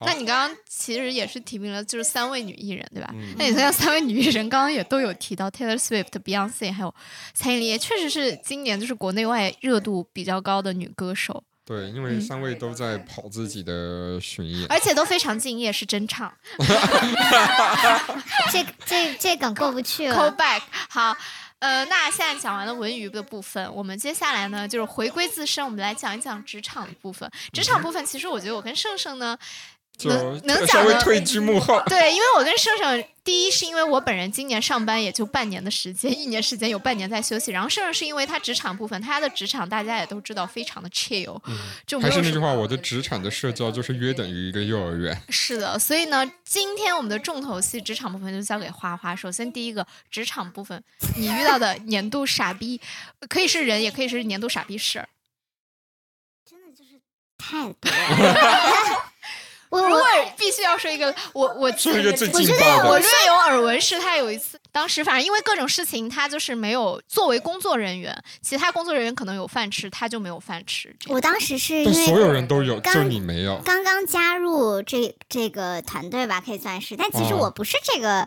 [0.00, 3.10] 那你刚刚其实也是提名了，就是三位女艺人，对吧？
[3.12, 6.94] 嗯那你像三位女艺人，刚刚也都有提到 Taylor Swift、Beyonce 还有
[7.34, 16.32] 蔡依林，也确实是今年就是国内外热度比较高的女歌手，对，因为三位都在跑自己的巡演，而且都非常敬业，是真唱。
[18.52, 20.36] 这这这梗过不去了 Call 了。
[20.36, 21.16] back，好。
[21.60, 27.28] 呃，那现在讲完了文娱的部分，我们接下来呢就是回归自身，我们来讲一讲职场的部分。
[27.52, 29.36] 职场部分，其实我觉得我跟盛盛呢，
[29.98, 31.82] 就能能稍微退居幕后。
[31.90, 37.50] 对，因为我跟盛盛，第一是因为我本人今年上班也就半年的时间，一年时间有半年在休息。
[37.50, 41.38] 然后盛盛是因为他职场部分，他的职场大家也都知道非常的 chill，、
[41.84, 45.20] 就还是那句话，我的职场的社交就是约等于一个幼儿园。
[45.28, 49.16] 是的，所以呢，今天我们的重头戏职场部分就交给花花。
[49.16, 50.80] 首先第一个职场部分，
[51.16, 52.80] 你遇到的年度傻逼，
[53.28, 55.08] 可以是人，也可以是年度傻逼事儿。
[56.48, 57.00] 真的就是
[57.36, 59.04] 太多了。
[59.70, 60.00] 我我
[60.36, 62.88] 必须要说一个， 我我说一个最我劲爆的。
[62.88, 70.94] 我略有耳闻，是他有一次，当时反正因为各种事情，他就是没有作为工作人员，其他工作人员可能有饭吃，他就没有饭吃。
[71.08, 73.60] 我当时是因为所有人都有，刚就你没有。
[73.64, 78.26] 刚刚加入这这个团队吧，可以算是，但其实哦我不是这个，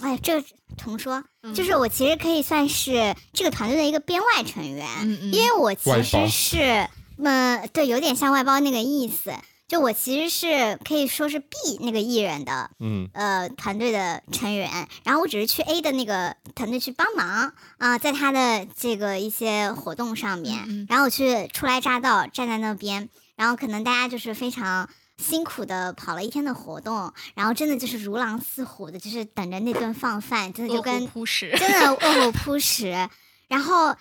[0.00, 0.46] 哎，这个
[0.76, 1.52] 重说，嗯。
[1.54, 5.32] 就是我其实可以算是这个团队的一个编外成员，嗯嗯。
[5.32, 9.34] 因为我其实是，嗯，对，有点像外包那个意思。
[9.72, 31.50] 就我其实是可以说是 B 那个艺人的嗯，呃团队的成员，然后我只是去 A 的那个团队去帮忙啊、在他的这个一些活动上面，然后我去初来乍到站在那边，然后可能大家就是非常辛苦的跑了一天的活动，然后真的就是如狼似虎的，就是等着那顿放饭，真的就跟扑食。
[31.58, 33.08] 真的饿虎扑食，
[33.48, 33.96] 然后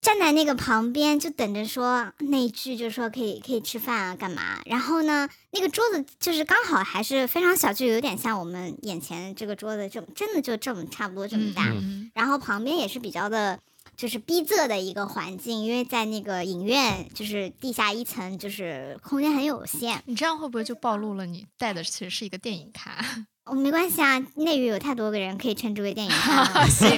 [0.00, 4.60] 站在那个旁边就等着说那一句，就是说可以可以吃饭啊，干嘛？
[4.66, 11.64] 然后呢，那个桌子就是刚好还是非常小，就有点像我们眼前这个桌子这么，真的就这么差不多这么大。
[11.68, 13.58] 嗯然后旁边也是比较的。
[13.96, 20.02] 就是逼仄的一个环境，因为在那个影院，就是地下一层，就是空间很有限。
[20.06, 23.04] 你这样会不会就暴露了你带的其实是一个电影卡？
[23.44, 26.66] 哦，没关系啊，内娱有太多个人可以称之为电影咖了。
[26.70, 26.88] 行，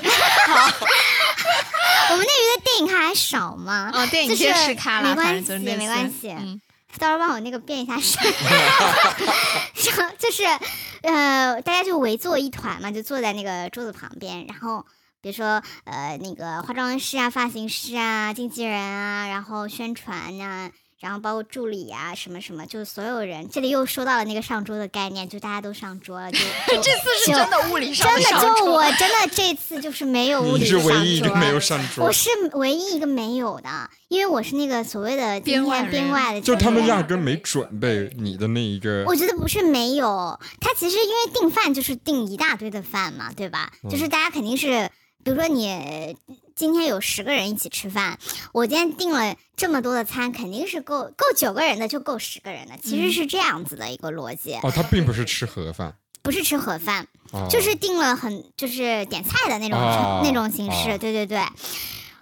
[0.46, 0.86] 好，
[2.12, 3.90] 我们那娱的电影看还少吗？
[3.92, 6.60] 哦，电影就是没关反正就是系没关系嗯，
[6.98, 10.44] 到时候帮我那个变一下身， 然后就是
[11.02, 14.84] 呃，大家就围坐一团嘛，就坐在那个桌子旁边，然后
[15.20, 20.70] 比如说呃那个化妆师啊、发型师啊、经纪人啊，然后宣传啊。
[21.02, 26.38] 然后包括助理啊，什么什么，就是所有人，这里又说到了那个上桌的概念，就大家都上桌了，就
[26.70, 39.02] 就这次是真的物理上真的上桌就我真的这次就是没有物你是理上唯一一个桌没有上桌我，是唯一一个没有的，因为我是那个所谓的今编外天编外的就他们压根没准备你的那一个。
[39.08, 43.72] 我觉得不是没有，他其实因为订饭就是订一大堆的饭嘛，对吧？
[43.82, 44.88] 嗯就是大家肯定是，
[45.24, 46.16] 比如说你
[46.54, 48.18] 今天有十个人一起吃饭，
[48.52, 54.54] 我今天订了这么多的餐，肯定是够够九个人的，就够十个人的，其实嗯是这样子的一个逻辑。
[54.62, 61.40] 哦，他并不是吃盒饭，不是吃盒饭，哦就是订了很就是点菜的那种、哦那种形式，哦对对对。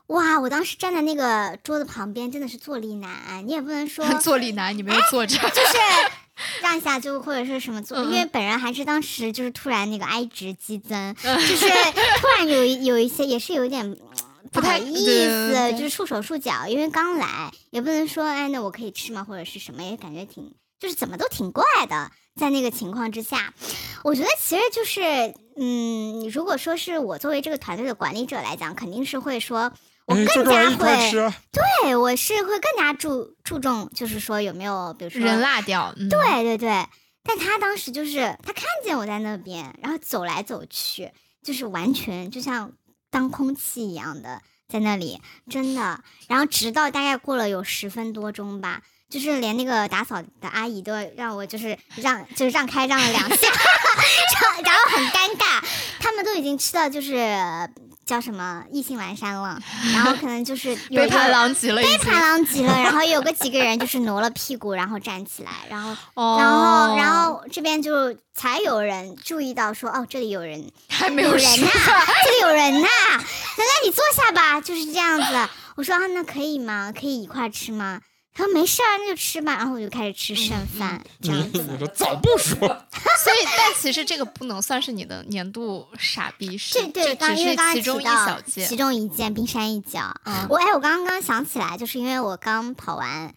[0.07, 0.41] 哇！
[0.41, 3.47] 我当时站在那个桌子旁边，真的是坐立难安。
[3.47, 5.37] 你也不能说 坐立难，你没有坐着。
[5.37, 5.79] 就是
[6.63, 13.97] 让一下就或者是什么坐，嗯因为本人还是当时就是突然那个 I 值激增， 就是突然有一有一些也是有一点。
[14.53, 14.95] 嗯不好意
[15.29, 22.11] 思，就是束手束脚，因为刚来，也不能说哎，那我可以吃吗，或者是什么，也感觉挺，就是怎么都挺怪的。
[22.37, 23.53] 在那个情况之下，
[24.03, 29.73] 我觉得其实就是，嗯，如果说是我作为这个团队的管理者来讲，肯定是会说，
[30.07, 31.13] 我更加会，
[31.53, 36.87] 对我是会更加注注重，就是说有没有，比如说人辣掉，嗯、对对对，
[37.23, 41.11] 但他当时就是他看见我在那边，然后走来走去，
[41.43, 42.73] 就是完全就像
[43.11, 46.03] 当空气一样的在那里，真的。
[46.29, 53.49] 然后直到大概过了有十分多钟吧，就是连那个打扫的阿姨都让我就是让就是让开让了两下，
[54.41, 55.63] 然后然后很尴尬，
[55.99, 57.37] 他们都已经吃到就是
[58.07, 59.61] 叫什么意兴阑珊了，
[59.93, 61.99] 然后可能就是有杯盘有狼藉了，已经。
[61.99, 71.95] 太狼藉了，然后有个几个人就是挪了屁股，然后站起来，然后 哦，然后，然后这边就才有人注意到说，哦，这里有人，还没有有人呐、说
[72.25, 75.49] 这里有人呐、那那你坐下吧，就是这样子。
[75.77, 76.93] 我说啊，那可以吗？
[76.93, 78.01] 可以一块吃吗？
[78.33, 79.57] 他说没事儿，那就吃吧。
[79.57, 81.63] 然后我就开始吃剩饭，这你样子。
[81.71, 82.57] 你 说早不说，
[83.25, 88.77] 所以，但其实这个不能算是你的年度傻逼事，对对，这只是刚因为刚才其中一提到小件其。
[88.77, 90.15] 中一件冰山一角。
[90.25, 93.35] 嗯我哎，我刚刚想起来，就是因为我刚跑完，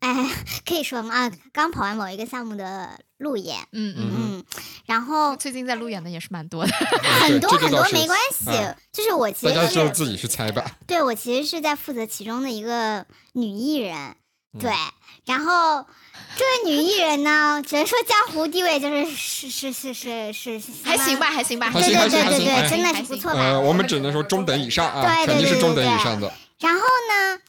[0.00, 0.28] 哎，
[0.66, 1.14] 可以说吗？
[1.14, 4.44] 啊，刚跑完某一个项目的路演，嗯嗯，嗯，
[4.86, 6.72] 然后最近在路演的也是蛮多的。
[7.20, 10.64] 很多很多没关系嗯，就是我其大家实就自己去猜吧。
[10.86, 13.96] 对我其实是在负责其中的一个女艺人，
[14.54, 14.72] 嗯对，
[15.26, 15.84] 然后
[16.36, 21.26] 这位女艺人呢，只能说江湖地位就是是是是是是是还行吧，。
[21.30, 23.60] 还行吧，对行还行对对对对，哎真的是不错呃，吧？
[23.60, 26.32] 我们只能说中等以上啊，对对肯定是中等对对对以上的。
[26.60, 27.40] 然后呢，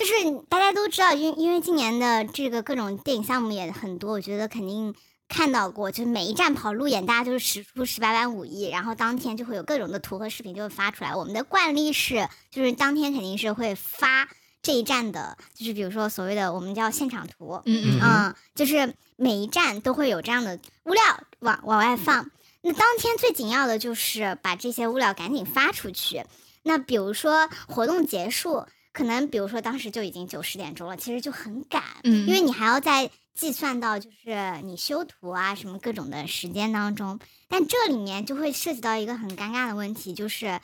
[0.00, 0.12] 就是
[0.48, 4.94] 大家都知道，因因为今年的这个各种电影项目也很多，我觉得肯定
[5.28, 11.14] 看到过，就是每一站跑路演，大家就是使出十八般武艺，然后当天就会有各种的图和视频就会发出来。
[11.14, 14.26] 我们的惯例是，就是当天肯定是会发
[14.62, 21.02] 这一站的，就是比如说所谓的我们叫现场图，嗯嗯嗯，就是每一站都会有这样的物料
[21.40, 22.30] 往往外放。
[22.62, 26.24] 那当天最紧要的就是把这些物料赶紧发出去。
[26.62, 28.66] 那比如说活动结束，
[29.00, 37.18] 可能比如说当时就已经九十点钟了，其实就很赶，嗯，因为你还要再计算到就是你修图啊什么各种的时间当中。
[37.48, 40.60] 但这里面就会涉及到一个很尴尬的问题，就是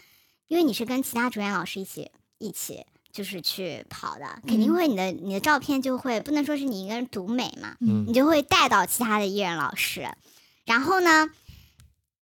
[0.49, 2.84] 因为你是跟其他主演老师一起一起。
[3.12, 10.07] 就是去跑的，肯定嗯会你的你的照片就会不能说是你一个人独美嘛，嗯你就会带到其他的艺人老师，
[10.66, 11.30] 然后呢，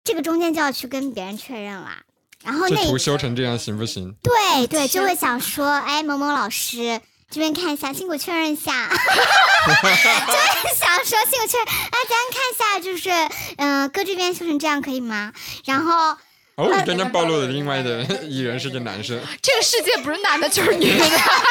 [0.02, 2.04] 这个中间就要去跟别人确认啦。
[2.49, 4.14] 然后那这图修成这样行不行？
[4.22, 6.99] 对对，就会想说，哎，某某老师
[7.30, 9.94] 这边看一下，辛苦确认一下， 就会
[10.74, 13.11] 想说辛苦确认，哎，咱看一下，就是
[13.59, 15.34] 嗯、呃哥这边修成这样可以吗？
[15.66, 16.16] 然后
[16.59, 21.04] 哦，真正暴露的另外的艺人是个男生， 这个世界不是男的就是女的，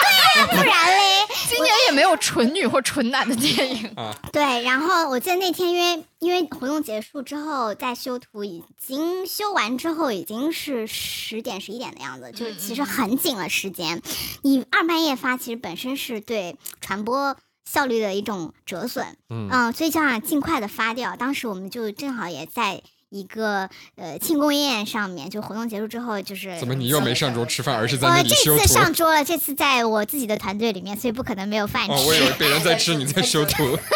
[0.51, 4.13] 不然嘞，今年也没有纯女或纯男的电影啊。
[4.33, 14.01] 对，然后我记得那天，因为因为活动结束之后在修图，已经修完之后已经是十点十一点的样子，就是其实很紧了时间。
[14.41, 21.15] 你二半夜发，其实本身是对传播效率的一种折损，嗯所以就想尽快的发掉。
[21.15, 28.59] 当时我们就正好也在一个呃庆功宴上面，就活动结束之后，就是怎么你又没上桌吃饭，而是在我那里修图？
[28.59, 33.77] 这次上桌了，这次在我自己的团队里面，所以不可能没有饭吃，哦，我以为别人在吃，你在修图。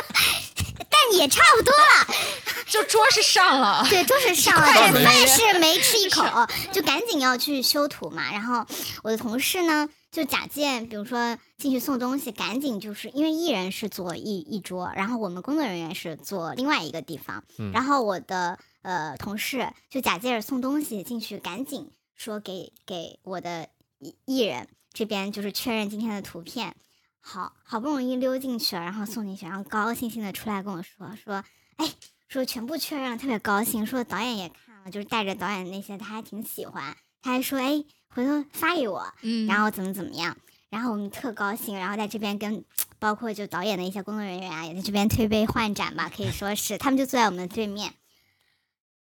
[0.89, 2.15] 但也差不多了。
[2.71, 6.23] 就桌是上了，对，桌是上了， 但饭是没吃一口，
[6.71, 8.31] 就赶紧要去修图嘛。
[8.31, 8.65] 然后
[9.03, 23.69] 我的同事呢，就假借比如说进去送东西，赶紧就是因为艺人是坐一一桌，然后我们工作人员是坐另外一个地方，嗯然后我的呃同事就假借着送东西进去，赶紧说给给我的
[23.99, 26.75] 艺艺人这边就是确认今天的图片。
[27.23, 31.43] 好好不容易溜进去了，然后送进去，然后高高兴兴的出来跟我说说，
[31.75, 31.87] 哎，
[32.27, 40.35] 说全部确认了，特别高兴，说导演也看了，就是带着导演那些，他还挺喜欢，他还说，哎，回头发给我，嗯，然后怎么怎么样，
[40.71, 42.65] 然后我们特高兴，然后在这边跟
[42.97, 47.93] 包括就导演的一些工作人员啊，也在这边推杯换盏吧，可以说是他们就坐在我们的对面。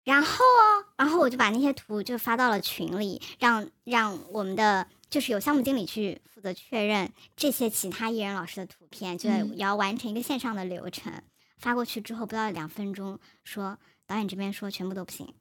[0.05, 11.12] 然后哦，然后我就把那些图就发到了群里，让让我们的就是有项目经理去负责确认这些其他艺人老师的图片，就也要完成一个线上的流程。
[11.59, 15.34] 发过去之后不到两分钟，说导演这边说全部都不行。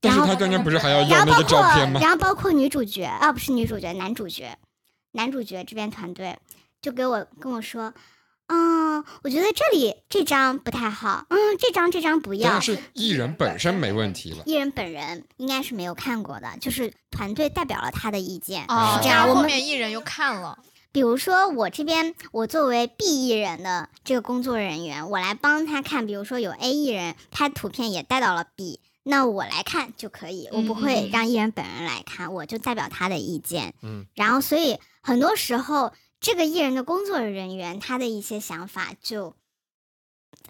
[0.00, 2.00] 但是他刚刚不是还要然要那个照片吗？
[2.00, 4.58] 然后包括女主角啊，不是女主角，男主角，
[5.12, 6.36] 男主角这边团队
[6.80, 7.92] 就给我跟我说，
[8.54, 12.60] 嗯，我觉得这里这张不太好，嗯，这张这张不要但。
[12.60, 14.42] 是艺人本身没问题了。
[14.44, 18.66] 艺人本人应该是没有看过的，就是团队代表了他的意见。
[18.68, 20.58] 哦，是这样，我后们面艺人又看了，
[20.92, 33.72] 比如说我这边，我作为 B 艺人的这个工作人员，我来帮他看，比如说有 A 艺人，他图片也带到了 B，那我来看就可以，我不会让艺人本人来看，我就代表他的意见。
[33.82, 35.92] 嗯，然后所以很多时候，
[36.22, 39.34] 这个艺人的工作人员他的一些想法就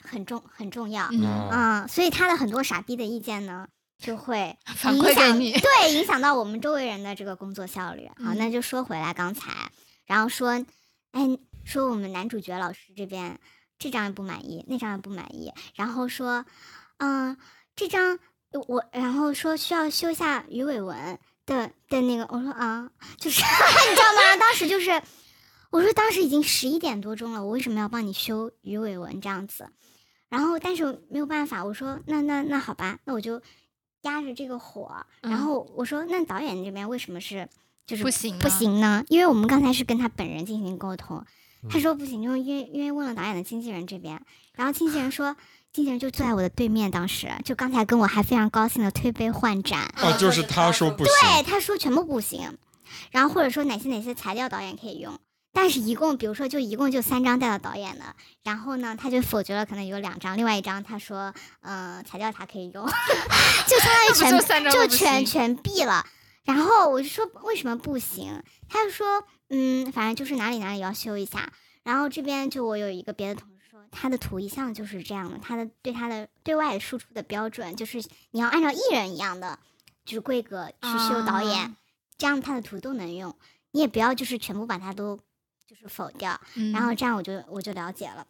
[0.03, 1.09] 很重很重要。
[1.11, 3.67] 嗯，所以他的很多傻逼的意见呢，
[3.99, 8.07] 就会 反影响馈给你 对，影响到我们周围人的这个工作效率。
[8.23, 9.51] 好，嗯那就说回来刚才，
[10.05, 10.63] 然后说，
[11.13, 13.41] 哎，说我们男主角老师这边
[13.79, 16.45] 这张也不满意，那张也不满意，然后说，
[16.99, 17.39] 嗯，
[17.75, 18.19] 这张
[18.69, 24.37] 我，然后说需要修一下鱼尾纹的的那个，我说啊，就是 你知道吗？
[24.39, 25.03] 当时就是。
[25.73, 29.69] 我说当时已经十一点多钟了，我为什么要帮你修鱼尾纹这样子？
[30.29, 33.43] 然后但是没有办法，我说那那那好吧，那我就
[34.03, 35.05] 压着这个火。
[35.23, 37.49] 然嗯后我说那导演这边为什么是
[37.87, 39.05] 就是不行不行呢？
[39.09, 41.25] 因为我们刚才是跟他本人进行沟通，
[41.63, 44.23] 嗯他说不行，就因为因为问了导演的经纪人这边，
[44.55, 45.35] 然后经纪人说。
[45.73, 52.59] 经纪人就坐在我的对面，当时就刚才跟我还非常高兴的推杯换盏，哦，就是他说不行，对，他说全部不行，
[53.11, 55.19] 然后或者说哪些哪些材料导演可以用，
[55.53, 58.05] 但是一共比如说就一共就三张带到导演的，
[58.43, 62.87] 然后呢他就否决了可能有两张，另外一张他说嗯、呃材料他可以用，
[63.69, 66.05] 就相当于全就全全毙了。
[66.45, 68.43] 然后我就说为什么不行？
[68.69, 71.53] 他就说嗯反正就是哪里哪里要修一下。
[71.85, 79.59] 然后这边就我有一个别的同事说，他的图一向就是这样的，他的对他的对外输出的标准就是你要按照艺人一样的
[80.05, 81.77] 就是规格去修导演，啊
[82.17, 83.37] 这样他的图都能用。
[83.73, 85.19] 你也不要就是全部把它都
[85.73, 88.27] 就是否掉，嗯然后这样我就我就了解了。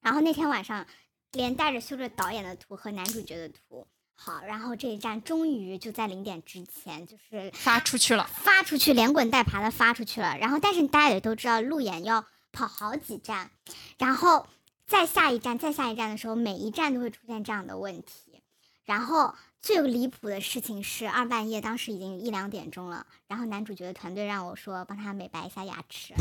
[0.00, 0.84] 然后那天晚上
[1.30, 10.36] 连带着修着导演的图和男主角的图，好，然后这一站终于就在零点之前就是发出去了，发出去，连滚带爬的发出去了。
[10.38, 13.52] 然后，但是大家也都知道，路演要跑好几站，
[13.96, 14.48] 然后
[14.84, 18.42] 再下一站，再下一站的时候，每一站都会出现这样的问题。
[18.84, 26.12] 然后最离谱的事情是，二半夜当时已经一两点钟了，然后男主角的团队让我说帮他美白一下牙齿。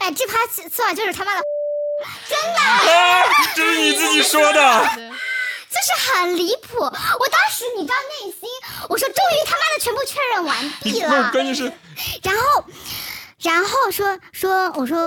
[0.00, 3.22] 哎，这趴策划就是他妈的，啊，
[3.54, 4.86] 这是你自己说的。
[5.68, 6.78] 就是很离谱。
[6.78, 8.48] 我当时你知道内心，
[8.88, 11.30] 我说终于他妈的全部确认完毕不，了。
[11.32, 11.70] 关键是
[12.22, 12.64] 然后，
[13.40, 15.06] 然后说说我说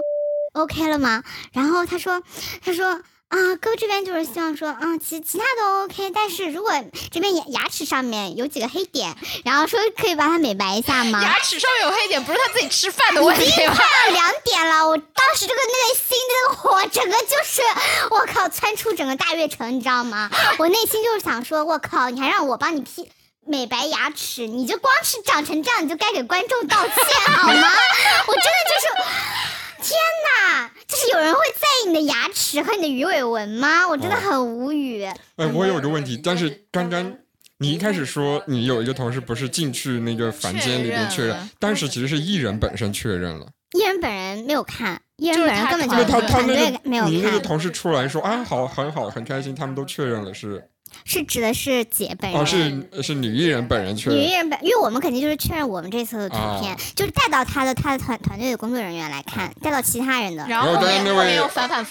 [0.54, 1.24] OK 了吗？
[1.54, 2.22] 然后他说
[2.64, 6.72] 他说啊，哥这边就是希望说嗯，其其他都 OK，但是如果
[7.12, 9.16] 这边牙牙齿上面有几个黑点，
[9.46, 11.22] 然后说可以把它美白一下吗？
[11.24, 13.76] 牙齿上面有黑点，不是他自己吃饭的问题吗？
[13.76, 17.62] 快要两点了，我当时这个那个心那个火，整个就是
[18.10, 20.30] 我靠，窜出整个大悦城，你知道吗？
[20.58, 23.12] 我内心就是想说，我靠，你还让我帮你 P
[23.46, 27.54] 美白牙齿，你就光是长成这样，你就该给观众道歉好吗？
[28.26, 28.88] 我真的就是，
[29.82, 33.88] 天哪，就是有人会在意你的牙齿和你的鱼尾纹吗？
[33.88, 35.04] 我真的很无语。
[35.04, 37.14] 哎，我有一个问题，但是刚刚
[37.58, 50.70] 你一开始说你有一个同事不是进去那个房间里面确认确认了，但是其实是艺人本身确认了，艺人本人没有看，艺人本人根本就因为他他团那个没有你那个，同事出来说啊好很好很开心，他们都确认了是
[51.06, 52.40] 是指的是姐本人。
[52.40, 61.38] 哦是是女艺人本人确认女艺人本，因为我们肯定就是确认我们这次的图片，啊就是带到他的他的团团队的工作人员来看，带到其他人的然后刚刚那位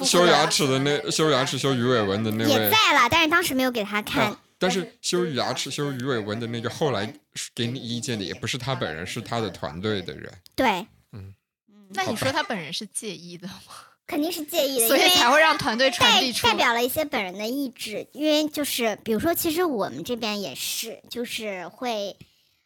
[0.05, 4.27] 修牙，齿的那修牙齿修鱼尾纹的那也，在了，但是当时没有给他看。
[4.27, 7.15] 啊但是修牙齿修鱼尾纹的那个后来
[7.55, 10.29] 给你意见的也不是他本人，是他的团队的人。
[10.57, 11.33] 对，嗯
[11.91, 13.55] 那你说他本人是介意的吗？
[14.09, 22.17] 肯定是介意的，所以才会让团队传代递出代表了一些本人的意志，因为就是比如说，其实我们这边也是，就是会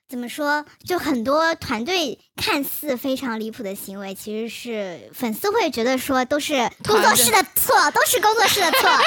[0.08, 8.88] 怎么说，就很多团队看似非常离谱的行为，其实是粉丝会觉得说都是工作室的错，都是工作室的错。
[8.88, 9.00] 啊，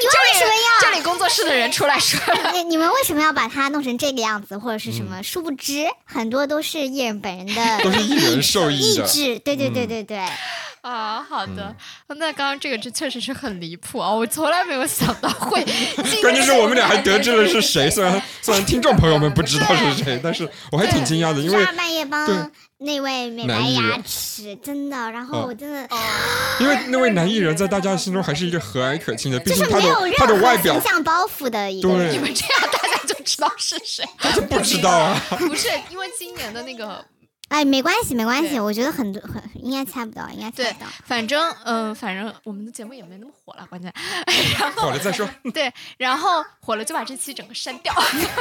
[0.00, 0.90] 你们为什么要？
[0.90, 2.18] 这里工作室的人出来说，
[2.54, 5.22] 你你们为什么要把它弄成这个样子，或者是什么？
[5.22, 9.04] 殊不知，很多都是艺人本人的都是艺人受益的。
[9.04, 9.38] 意志。
[9.38, 10.26] 对对对嗯对对，
[10.82, 11.74] 啊，好的，
[12.08, 14.10] 那刚刚这个这确实是很离谱啊！
[14.10, 15.64] 我从来没有想到会
[16.22, 22.36] 关键是我们俩还得知了是谁，虽然虽然听众朋友们不知道是谁，但是我还挺惊讶的，因为半夜帮对
[22.78, 25.88] 那位美白牙齿，真的，然后哦我真的
[26.60, 32.12] 因为那位男艺人在大家心中还是一个和蔼可亲的，毕就是竟他没有任的他的外何表形象包袱的一个对人。
[32.12, 34.04] 你们这样大家就知道是谁。
[34.16, 35.20] 他就不知道啊。
[35.38, 37.04] 不是因为今年的那个，
[37.48, 40.86] 哎，没关系，没关系，我觉得很多很应该猜不到，应该猜对不到。
[41.04, 43.92] 反正嗯、呃反正我们的节目也没那么火了，关键。
[44.58, 47.92] 然后好了再说，对，然后火了就把这期整个删掉。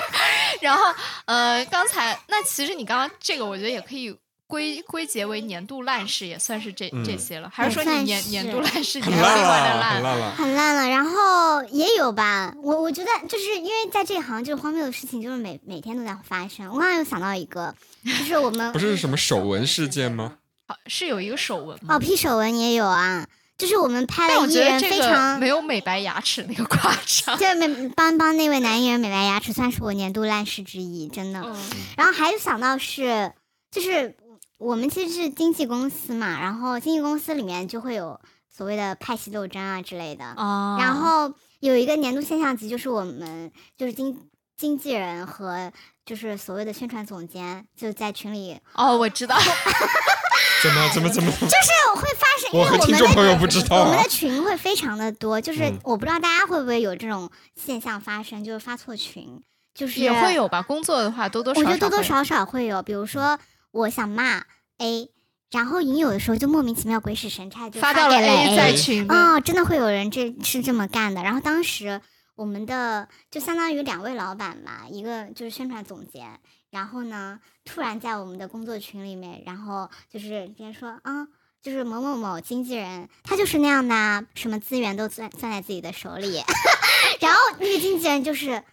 [0.61, 0.83] 然后
[1.25, 4.17] 呃，刚才那其实你刚刚这个，我觉得也可以。
[4.47, 10.17] 归归结为年度烂事，也算是这、嗯这些了，还是说你年年度烂事， 你烂了，很烂？
[10.17, 10.31] 了。
[10.37, 16.65] 很烂了，然后也有吧，我我觉得就是因为在这行，就是荒谬的事情，就是每每天都在发生。
[16.67, 20.35] 我刚刚又想到一个，就是我们 不是什么手纹事件吗？
[20.67, 21.95] 好是有一个手纹吗？
[21.95, 23.25] 哦，P 手纹也有啊，
[23.57, 27.35] 就是我们拍了艺人非常没有美白牙齿那个夸张。
[27.39, 31.41] 对美帮帮那位男艺人美白牙齿，算是我年度烂事之一，真的。
[31.41, 31.55] 嗯，
[31.97, 33.31] 然后还有想到是，
[33.71, 34.15] 就是
[34.57, 40.33] 我们其实是经纪公司嘛，然后经纪公司里面就会有所谓的派系斗争啊之类的。
[40.35, 44.17] 哦然后有一个年度现象级，就是我们就是经
[44.57, 45.71] 经纪人和
[46.05, 49.37] 就是所谓的宣传总监就在群里，哦，我知道，
[50.63, 51.31] 怎么怎么怎么？
[51.31, 54.09] 就是会发生， 因为我们的听众朋友不知道啊我们的。
[54.09, 59.39] 群会非常的多，就是嗯我不知道大家会不会有这种现象发生，就是发错群，
[59.75, 60.33] 就是也会。
[60.33, 60.61] 有吧。
[60.61, 63.37] 工作的话，多多少少我觉得多多少少会有，比如说
[63.77, 64.43] 我想骂
[64.79, 65.09] A，
[65.51, 69.07] 然后你有的时候就莫名其妙鬼使神差就发到了 A 在群里。
[69.09, 71.21] 哦，真的会有人这是这么干的。
[71.21, 72.01] 然后当时
[72.35, 76.39] 我们的就相当于两位老板嘛，一个就是宣传总监，
[76.71, 81.27] 然后呢突然在我们的工作群里面，然后就是别人说啊。
[81.59, 86.41] 就是某某某经纪人，他就是那样的啊，什么资源都攥攥在自己的手里，
[87.19, 88.63] 然后那个经纪人就是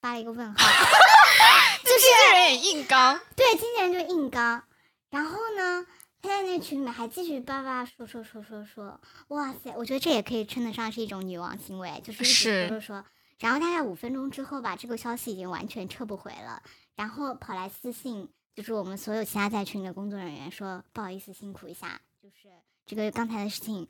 [0.00, 0.58] 发了一个问号，
[1.84, 4.64] 经纪人也硬刚，对，经纪人就硬刚，
[5.10, 5.86] 然后呢，
[6.22, 12.68] 他在那群里面还继续叭叭说说说说说，哇塞，我觉得这也可以称得上是一种女王行为，就是一直是。
[12.68, 13.04] 说说说，
[13.40, 16.62] 然后大概五分钟之后吧，这个消息已经完全撤不回了，
[16.96, 22.48] 然后跑来私信，就是我们所有其他在群的工作人员说，不好意思，辛苦一下，就是
[22.86, 23.86] 这个刚才的事情。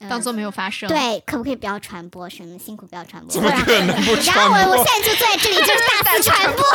[0.00, 2.28] 呃当做没有发生。，对，可不可以不要传播？
[2.28, 3.32] 什么辛苦不要传播？
[3.32, 5.02] 怎么不然可能不 传播后我我现？
[5.02, 6.64] 在就坐在这里，就是大肆传播。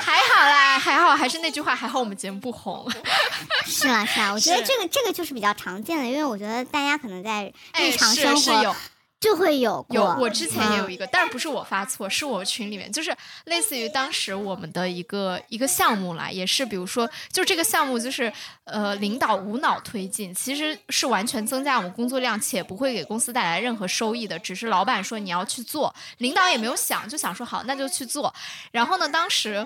[0.00, 2.90] 还好啦，还好，还是那句话，还好我们节目不红。
[3.66, 8.74] 是啦是啦，我觉得这个这个就是比较常见的，因为我觉得大家可能在哎，日常生活是有
[9.22, 9.94] 就会有过。
[9.94, 18.32] 有，我之前也有嗯一个，但是不是我发错，是我群里面，就是类似于当时我们的一个一个项目啦，也是比如说，就这个项目就是
[18.64, 28.34] 呃领导无脑推进，其实是完全增加我们工作量，且不会给公司带来任何收益的，只是老板说你要去做，领导也没有想，就想说好那就去做，
[28.72, 29.64] 然后呢，当时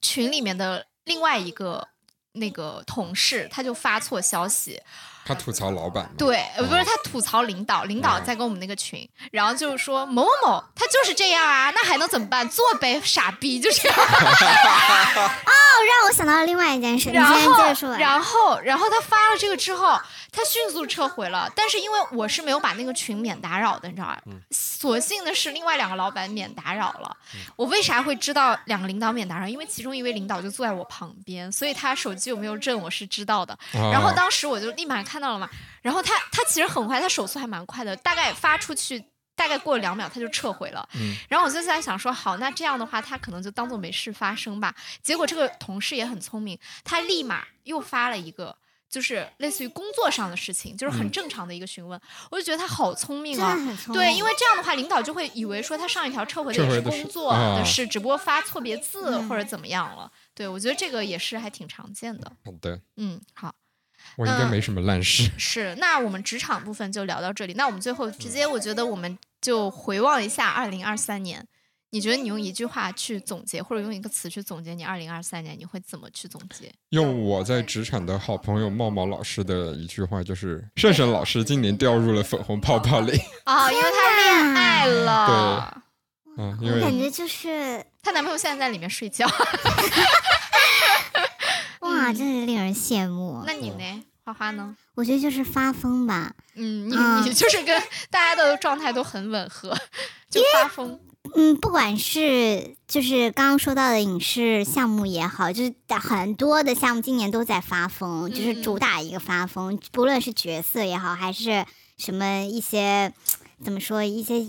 [0.00, 1.88] 群里面的另外一个
[2.32, 4.80] 那个同事他就发错消息，
[5.28, 6.10] 他吐槽老板。
[6.16, 12.48] 对，呃不是他吐槽领导，领导嗯在跟我们那个群，然后就是说某某某他就是这样啊，那还能怎么办？
[12.48, 13.98] 做呗，傻逼，就这样。
[14.00, 14.08] 哦，
[15.20, 17.94] 让我想到了另外一件事，你然先接后着说。
[17.96, 20.00] 然后，然后他发了这个之后，
[20.30, 21.50] 他迅速撤回了。
[21.54, 24.22] 但是因为我是没有把那个群免打扰的，你知道吧？
[24.26, 27.16] 嗯所幸的是，另外两个老板免打扰了。
[27.56, 29.48] 我为啥会知道两个领导免打扰？
[29.48, 33.52] 因为其中一位领导就坐在我旁边，所以他手机有没有震我是知道的。
[33.72, 35.50] 啊然后当时我就立马看到了嘛，
[35.82, 39.04] 然后他他其实很快，他手速还蛮快的，大概发出去。
[39.38, 40.88] 大概过了两秒，他就撤回了。
[40.96, 44.74] 嗯然后我就在想说，好，那这样的话，他可能就当做没事发生吧。
[45.00, 48.56] 结果这个同事也很聪明，他立马又发了一个，
[48.88, 52.00] 就是类似于工作上的事情，就是很嗯正常的一个询问。
[52.30, 53.54] 我就觉得他好聪明啊。
[53.54, 53.76] 明。
[53.92, 60.10] 对，因为这样的话，领导就会以为说他上一条撤回的工作啊的事，只不过发错别字嗯或者怎么样了。
[60.34, 62.32] 对，我觉得这个也是还挺常见的。
[62.44, 63.54] 好的，嗯，好。
[64.16, 65.30] 我应该没什么烂事。
[65.38, 67.54] 是，那我们职场部分就聊到这里。
[67.54, 71.46] 那我们最后直接，我觉得我们就回望一下二零二三年。
[71.90, 76.70] 你觉得你用一句话去总结，或者用一个词去总结你二零二三年，你会怎么去总结？
[76.90, 83.18] 用我在职场的好朋友茂茂老师的一句话，就是盛盛老师今年掉入了粉红泡泡里。
[83.46, 85.82] 哦，因为他恋爱了，
[86.36, 89.26] 嗯，因为我感觉就是她男朋友现在在里面睡觉。
[91.80, 93.42] 哇，真是令人羡慕。
[93.46, 94.76] 那你呢，花花呢？
[94.94, 99.74] 我觉得就是发疯吧，嗯，你啊你就是跟大家的状态都很吻合，
[100.28, 101.00] 就发疯。
[101.34, 111.64] 嗯，不管是就是刚刚说到的影视项目也好，就是很多的项目今年都在发疯，就是主打一个发疯，不论是角色也好，还是
[111.96, 113.12] 什么一些
[113.62, 114.46] 怎么说一些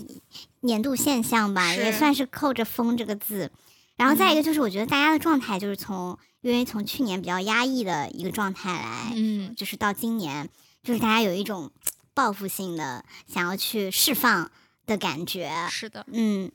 [0.60, 3.50] 年度现象吧，也算是扣着“疯”这个字。
[3.96, 10.48] 然后再一个就是，我觉得大家的状态就是从，因为从去年比较压抑的一个状态来，嗯，就是到今年，
[10.82, 11.70] 就是大家有一种
[12.14, 14.50] 报复性的想要去释放
[14.86, 15.52] 的感觉。
[15.68, 16.06] 是的。
[16.12, 16.50] 嗯，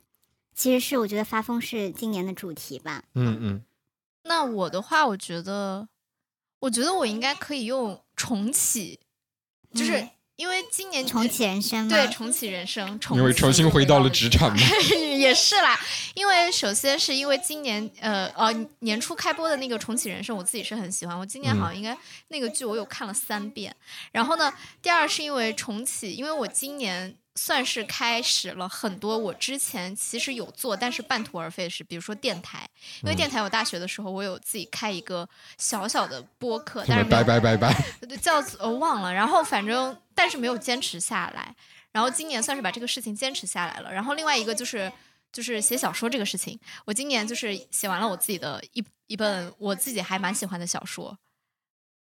[0.56, 3.04] 其实是我觉得发疯是今年的主题吧。
[3.14, 3.64] 嗯嗯，
[4.24, 5.88] 那我的话，我觉得，
[6.60, 9.00] 我觉得我应该可以用重启，
[9.74, 11.90] 就是嗯因为今年重启人生吗？
[11.90, 14.62] 对重启人生，重因为重新回到了职场嘛。
[15.18, 15.80] 也是啦，
[16.14, 23.74] 因为首先是因为今年呃呃年初开播的那个重启人生，我自己是很喜欢，我今年好像应该那个剧我有看了三遍。
[24.12, 32.68] 然后呢，第二是因为重启，因为我今年算是开始了很多我之前其实有做但是半途而废的事，比如说电台，
[33.04, 37.74] 因为电台我大学的时候我有自己开一个小小的播客，但是拜拜拜拜，
[38.08, 41.54] 对叫呃忘了，然后反正但是没有坚持下来，
[41.92, 43.92] 然后今年算是把这个事情坚持下来了。
[43.92, 44.92] 然后另外一个就是
[45.34, 51.18] 就是写小说这个事情，我今年就是写完了我自己的一一本我自己还蛮喜欢的小说，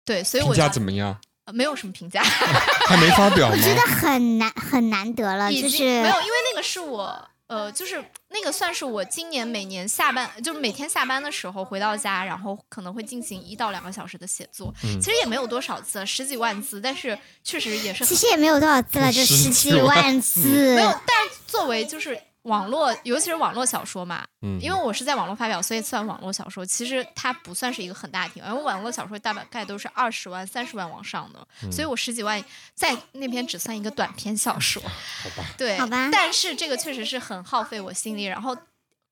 [0.04, 1.18] 对，所以评我就价怎么样？
[1.44, 2.22] 呃没有什么评价，
[2.86, 3.56] 还没发表吗？
[3.62, 7.28] 觉得很难很难得了，已经就是没有，因为那个是我。
[7.48, 14.72] 呃，就是那个算是我今年每年下班，就是每天下班的时候回到家，然后可能会进行一到两个小时的写作。
[14.82, 20.40] 嗯其实也没有多少字，十几万字，但是确实也是其实也没有多少字了， 就十十几几万万字
[20.76, 20.80] 没。
[20.80, 26.66] 有，但是作为就是网络，尤其是网络小说嘛，嗯，因为我是在网络发表，所以算网络小说。
[26.66, 32.44] 其实它不算是一个很大体，因为网络小说大概都是二十万、三十万往上的，嗯所以我十几万
[32.74, 34.82] 在那边只算一个短篇小说。
[35.22, 38.56] 好吧，对，好吧但是这个确实是很耗费我心力，然后，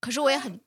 [0.01, 0.61] 可是我也很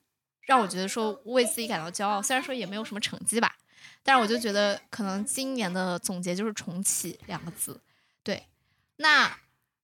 [0.46, 3.54] 让我觉得说为自己感到骄傲，虽然说也没有什么成绩吧，
[4.02, 7.78] 但是我就觉得可能今年的总结就是重启两个字。
[8.22, 8.46] 对，
[8.96, 9.30] 那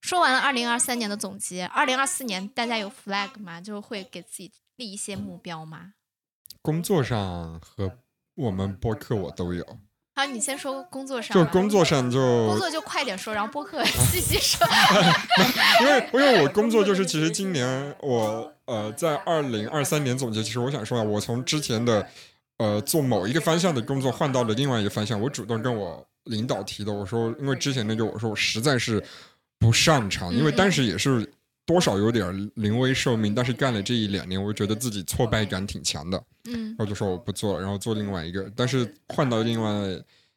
[0.01, 3.61] 说完了二零二三年的总结，二零二四年大家有 flag 吗？
[3.61, 5.93] 就会给自己立一些目标吗？
[6.63, 7.99] 工作上和
[8.35, 9.65] 我们播客我都有，
[10.15, 14.67] 好，你先说工作上，就工作上就工作就快点说，然后播客 细细说。
[15.81, 22.07] 因为因为我工作就是，其实 今年我呃在二零二三年总结，其实我想说啊，我从之前的
[22.59, 29.03] 呃做某一个方向的工作换到了另外一个方向，我主动跟我领导提的，我说因为之前那个我说我实在是
[29.61, 31.31] 不擅长，因为当时也是
[31.65, 39.71] 多少有点临危受命，但是干了这一两年，我觉得自己挫败感挺强的，嗯然后就说我不做了，然后做另外一个，但是换到另外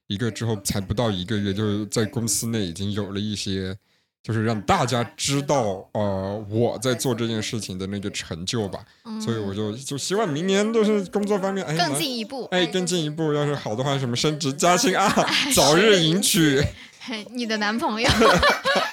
[0.07, 3.75] 一个之后，才不到一个月，就是在公司内已经有了一些，
[4.21, 8.85] 就是让大家知道，呃，我在做这件事情的那个成就吧。
[9.05, 12.45] 嗯，所以我就就希望明年就是工作方面，哎，更进一步。
[12.51, 15.09] 哎，更进一步，要是好的话，什么升职加薪啊，
[15.55, 16.61] 早日迎娶
[16.99, 18.13] 嘿 你的男朋友，啊！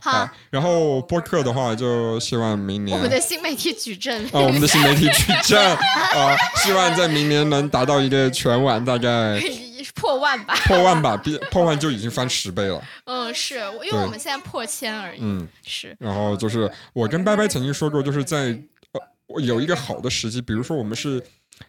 [0.00, 0.10] 好。
[0.10, 4.24] 好，然后播客的话，就希望明年我们的新媒体矩阵。
[4.26, 5.58] 啊，我们的新媒体矩阵。
[5.76, 9.40] 啊， 希望在明年能达到一个全网大概
[9.94, 12.82] 破万吧，破万吧，比破万就已经翻十倍了。
[13.04, 18.58] 嗯，是因为我们现在破千而已，嗯，是，然后就是我跟拜拜曾经说过，就是在
[18.92, 21.22] 呃有一个好的时机，比如说我们是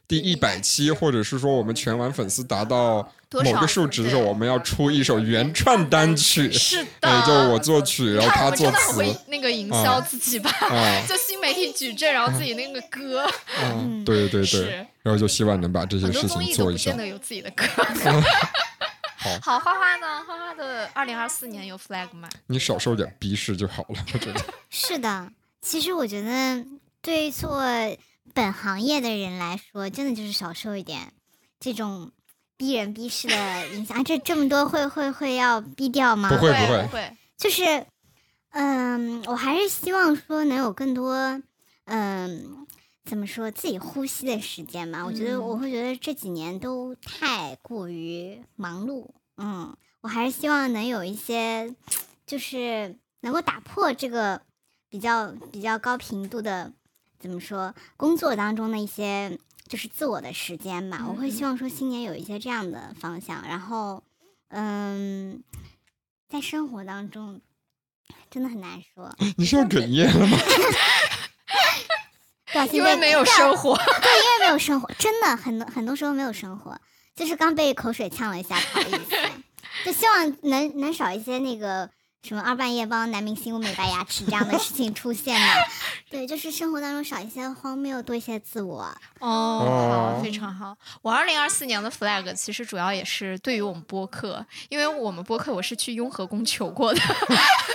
[0.08, 3.12] 第一百期，或者是说我们全网粉丝达到
[3.44, 6.52] 某个数值的时候，我们要出一首原创单曲。
[6.52, 13.26] 是的，哎，就我作曲，然后他作词我们真的很词会那个营销啊自己吧，啊就新媒体矩阵，然后自己那个歌，
[13.64, 16.98] 嗯，对对对，然后就希望能把这些事情做一下见。
[16.98, 17.66] 得有自己的歌。
[19.16, 20.24] 好好，花花呢？
[20.28, 22.28] 花花的二零二四年有 flag 吗？
[22.48, 24.42] 你少受点逼视就好了，我觉得。
[24.72, 25.32] 是的，
[25.62, 26.66] 其实我觉得
[27.04, 27.64] 对于做
[28.34, 31.14] 本行业的人来说，真的就是少受一点
[31.60, 32.12] 这种
[32.58, 33.98] 逼人逼事的 影响。
[33.98, 36.30] 啊这这么多会会会要逼掉吗？
[36.30, 37.86] 不会不会不会，就是，
[38.52, 41.42] 嗯，我还是希望说能有更多，
[41.86, 42.68] 嗯，
[43.04, 45.04] 怎么说自己呼吸的时间嘛。
[45.06, 51.76] 我觉得嗯我会觉得这几年都太过于忙碌，嗯，我还是希望能有一些，
[52.26, 54.42] 就是能够打破这个
[54.90, 56.72] 比较比较高频度的，
[57.22, 59.38] 怎么说工作当中的一些。
[59.70, 64.04] 就是自我的时间吧，我会嗯希望说新年有一些这样的方向，然后，
[64.50, 65.42] 嗯，
[66.28, 67.40] 在生活当中
[68.30, 70.38] 真的很难说，你是要哽咽了吗？
[72.74, 73.78] 因为没有生活。
[73.78, 76.78] 对，因为没有生活，真的很多很多时候没有生活，
[77.16, 79.16] 就是刚被口水呛了一下，不好意思，
[79.86, 81.90] 就希望能能少一些那个
[82.24, 85.56] 什么二半夜帮男明星美白牙齿这样的事情出现吧。
[86.08, 88.84] 对，就是生活当中少一些荒谬，多一些自我。
[89.20, 90.78] 哦，哦好，非常好。
[91.02, 97.02] 我二零二四年的 flag 其实主要也是对于我们播客，因为我们播客我是去雍和宫求过的，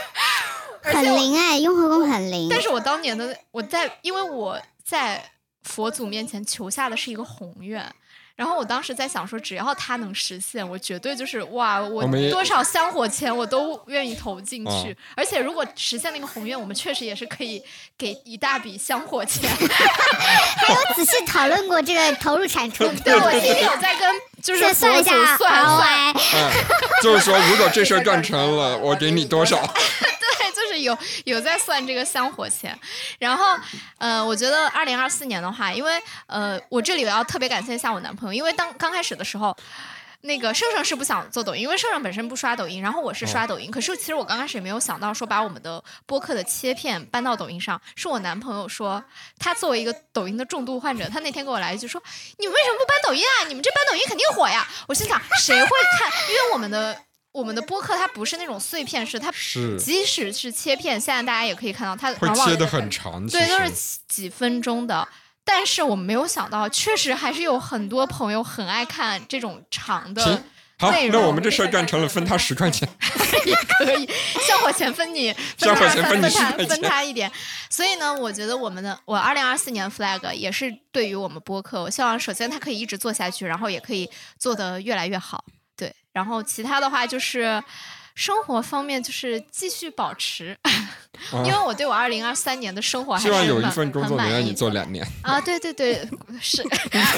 [0.82, 2.48] 很灵哎，雍和宫很灵。
[2.48, 5.32] 但是我当年的我在，因为我在
[5.64, 7.92] 佛祖面前求下的是一个宏愿。
[8.36, 14.92] 然后我当时在想说，只要它能实现，我绝对就是哇，我多少香火钱我都愿意投进去。
[14.92, 17.62] 哦而且如果实现那个宏愿，我们确实也是可以
[17.96, 19.48] 给一大笔香火钱。
[19.56, 22.86] 还有仔细讨论过这个投入产出。
[23.02, 26.14] 对我今天有在跟就是算了一下算好算，
[27.02, 29.62] 就是说，如果这事儿 干成了，我给你多少？
[30.66, 32.78] 对，就是有有在算这个香火钱。
[33.18, 33.44] 然后，
[33.98, 39.56] 呃，我觉得二零二四年的话，因为呃，我这里要特别感谢一下我男朋友，因为当刚开始的时候。
[40.22, 43.70] 那个盛盛是不想做抖音，因为盛盛本身不刷抖音，然后我是刷抖音。
[43.70, 49.04] 可是其实我刚开始也没有想到说把我们的播客的切片搬到抖音上，是我男朋友说，
[49.38, 52.02] 他作为一个抖音的重度患者，他那天给我来一句说
[52.38, 53.46] ：“你们为什么不搬抖音啊？
[53.46, 55.68] 你们这搬抖音肯定火呀！”我心想，谁会
[56.00, 56.10] 看？
[56.30, 57.00] 因为我们的
[57.36, 65.06] 我们的播客它不是那种碎片式，它是即使是切片，现在大家也可以看到，它会切的很长，其对，都是几几分钟的。
[65.44, 70.42] 但是我没有想到，确实还是有很多朋友很爱看这种长的
[70.80, 72.88] 内，容那我们这事儿干成了，分他十块钱。
[73.44, 74.08] 也可以，
[74.44, 77.30] 香火钱分你，分他钱分他10块钱分他一点。
[77.68, 85.44] 所以呢，我觉得我们的我二零二四年 flag 也是对于我们播客，我希望首先它可以一直做下去，然后也可以做得越来越好。
[86.16, 87.62] 对，然后其他的话就是。
[88.18, 90.56] 生活方面就是继续保持，
[91.44, 95.06] 因为我对我二零二三年的生活还是啊希望有一很份工作能让你做两年。
[95.20, 95.96] 啊，对对对，
[96.40, 96.62] 是，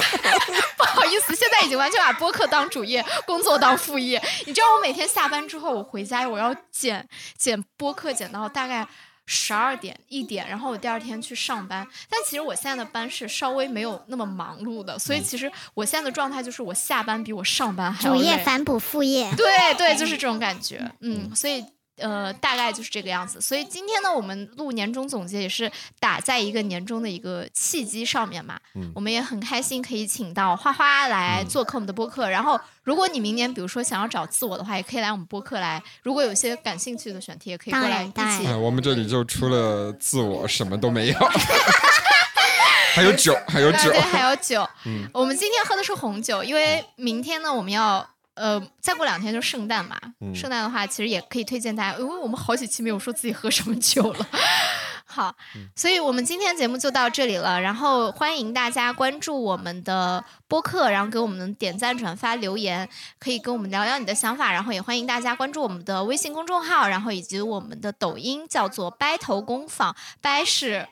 [0.75, 4.21] 不好意思，现在已经完全把播客当主业，工作当副业。
[4.45, 7.07] 你知道我每天下班之后，我回家我要剪
[7.37, 8.85] 剪播客，剪到大概
[9.31, 11.87] 十二点一点，然后我第二天去上班。
[12.09, 19.31] 但其实我现在的班是稍微没有那么忙碌的，所以其实我现在的状态就是我下班比我上班还要累主业反哺副业。
[19.37, 19.45] 对
[19.75, 20.91] 对，就是这种感觉。
[21.01, 21.63] 嗯，所以
[22.01, 23.39] 呃，大概就是这个样子。
[23.39, 28.59] 所以今天呢，我们录年终总结也是打在一个年终的一个契机上面嘛。
[28.75, 32.29] 嗯我们也很开心可以请到花花来做客我们的播客。
[32.29, 35.81] 然后，如果你明年比如说想要找自我的话，也可以来我们播客来。
[36.03, 41.15] 如果有些感兴趣的选题，也可以过来一起我们这里就除了自我什么都没有，
[42.93, 44.01] 还有酒，还有酒对对，。
[44.01, 44.67] 还有酒。
[44.85, 48.07] 嗯我们今天喝的是红酒，因为明天呢，我们要
[48.39, 49.99] 呃，再过两天就圣诞嘛。
[50.21, 54.25] 嗯圣诞的话，其实也可以推荐大家，因为我们好几期没有说自己喝什么酒了。
[55.05, 57.59] 好，嗯所以我们今天节目就到这里了。
[57.59, 62.87] 然后欢迎大家关注我们的播客，然后给我们点赞、转发、留言，
[63.19, 64.53] 可以跟我们聊聊你的想法。
[64.53, 70.87] 然后也欢迎大家关注我们的微信公众号，然后以及我们的抖音，叫做“掰头工坊”，掰是。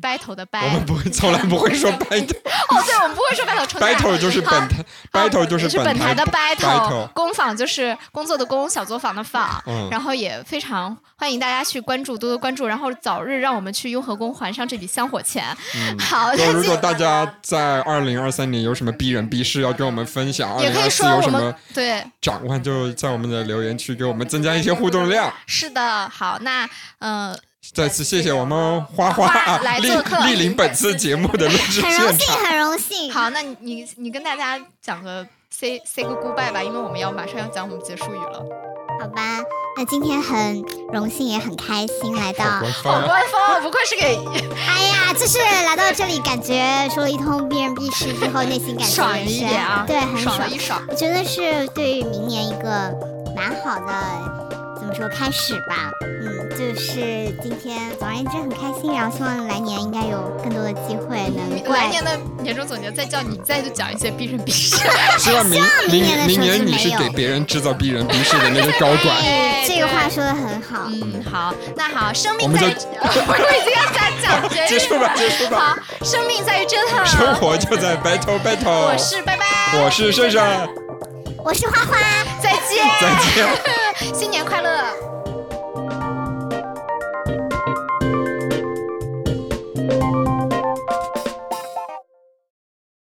[0.00, 2.36] 掰头的掰，我们不会，从来不会说 battle，
[2.70, 9.62] 哦，对，我们不会说 battle，battle 就是本台，battle 就是是本台的 battle，battle 工坊就是工作的工，小作坊的坊。
[9.66, 15.44] 嗯然后也非常欢迎大家去关注，多多关注，然后早日让我们去雍和宫还上这笔香火钱。
[15.98, 25.32] 好， 那如果大家在二零二三年有什么逼人逼事要跟我们分享，二也可以说我们有什么对，展望，就在我们的留言区给我们增加一些互动量。
[25.46, 26.68] 是的，好，那
[27.00, 27.36] 呃，
[27.74, 33.12] 再次谢谢我们花花莅来做客莅临本次节目的录制很荣幸，很荣幸。
[33.12, 38.42] 好，那你你你跟大家讲个 say say 个 goodbye 吧，因为我们要马上要讲我们结束语了。
[39.00, 39.38] 好吧，
[39.76, 40.62] 那今天很
[40.92, 42.44] 荣幸，也很开心来到。
[42.60, 44.18] 官好方啊官方，不愧是给
[44.66, 50.82] 哎呀，就是来到这里，感觉说了一通逼人逼事之后，内心感觉爽一点啊，对，很爽了一爽。
[50.88, 52.92] 我觉得是对于明年一个
[53.36, 54.59] 蛮好的，
[54.94, 55.90] 说开始吧。
[56.22, 57.00] 嗯，就是
[57.42, 61.84] 今天，总而言之很开心，然后希望来年应该有更多的机会能过来。
[61.84, 64.76] 来年的年终总结再叫你再就讲一些逼人逼事。
[65.18, 69.16] 希望明明明年的明年时候就没有你是给别人制造逼人逼事的那个高管。
[69.16, 70.88] 哎 这个话说的很好。
[70.88, 72.92] 嗯，好，那好，生我们命在就于，
[73.28, 75.58] 我已经要讲讲结结束吧，结束吧。
[75.58, 77.06] 好，生命在于折腾。
[77.06, 78.92] 生活就在 battle battle。
[78.92, 79.44] 我是拜拜，
[79.82, 80.42] 我是盛盛，
[81.44, 81.96] 我是花花。
[82.60, 84.14] 再见，再见。
[84.14, 85.09] 新年快乐。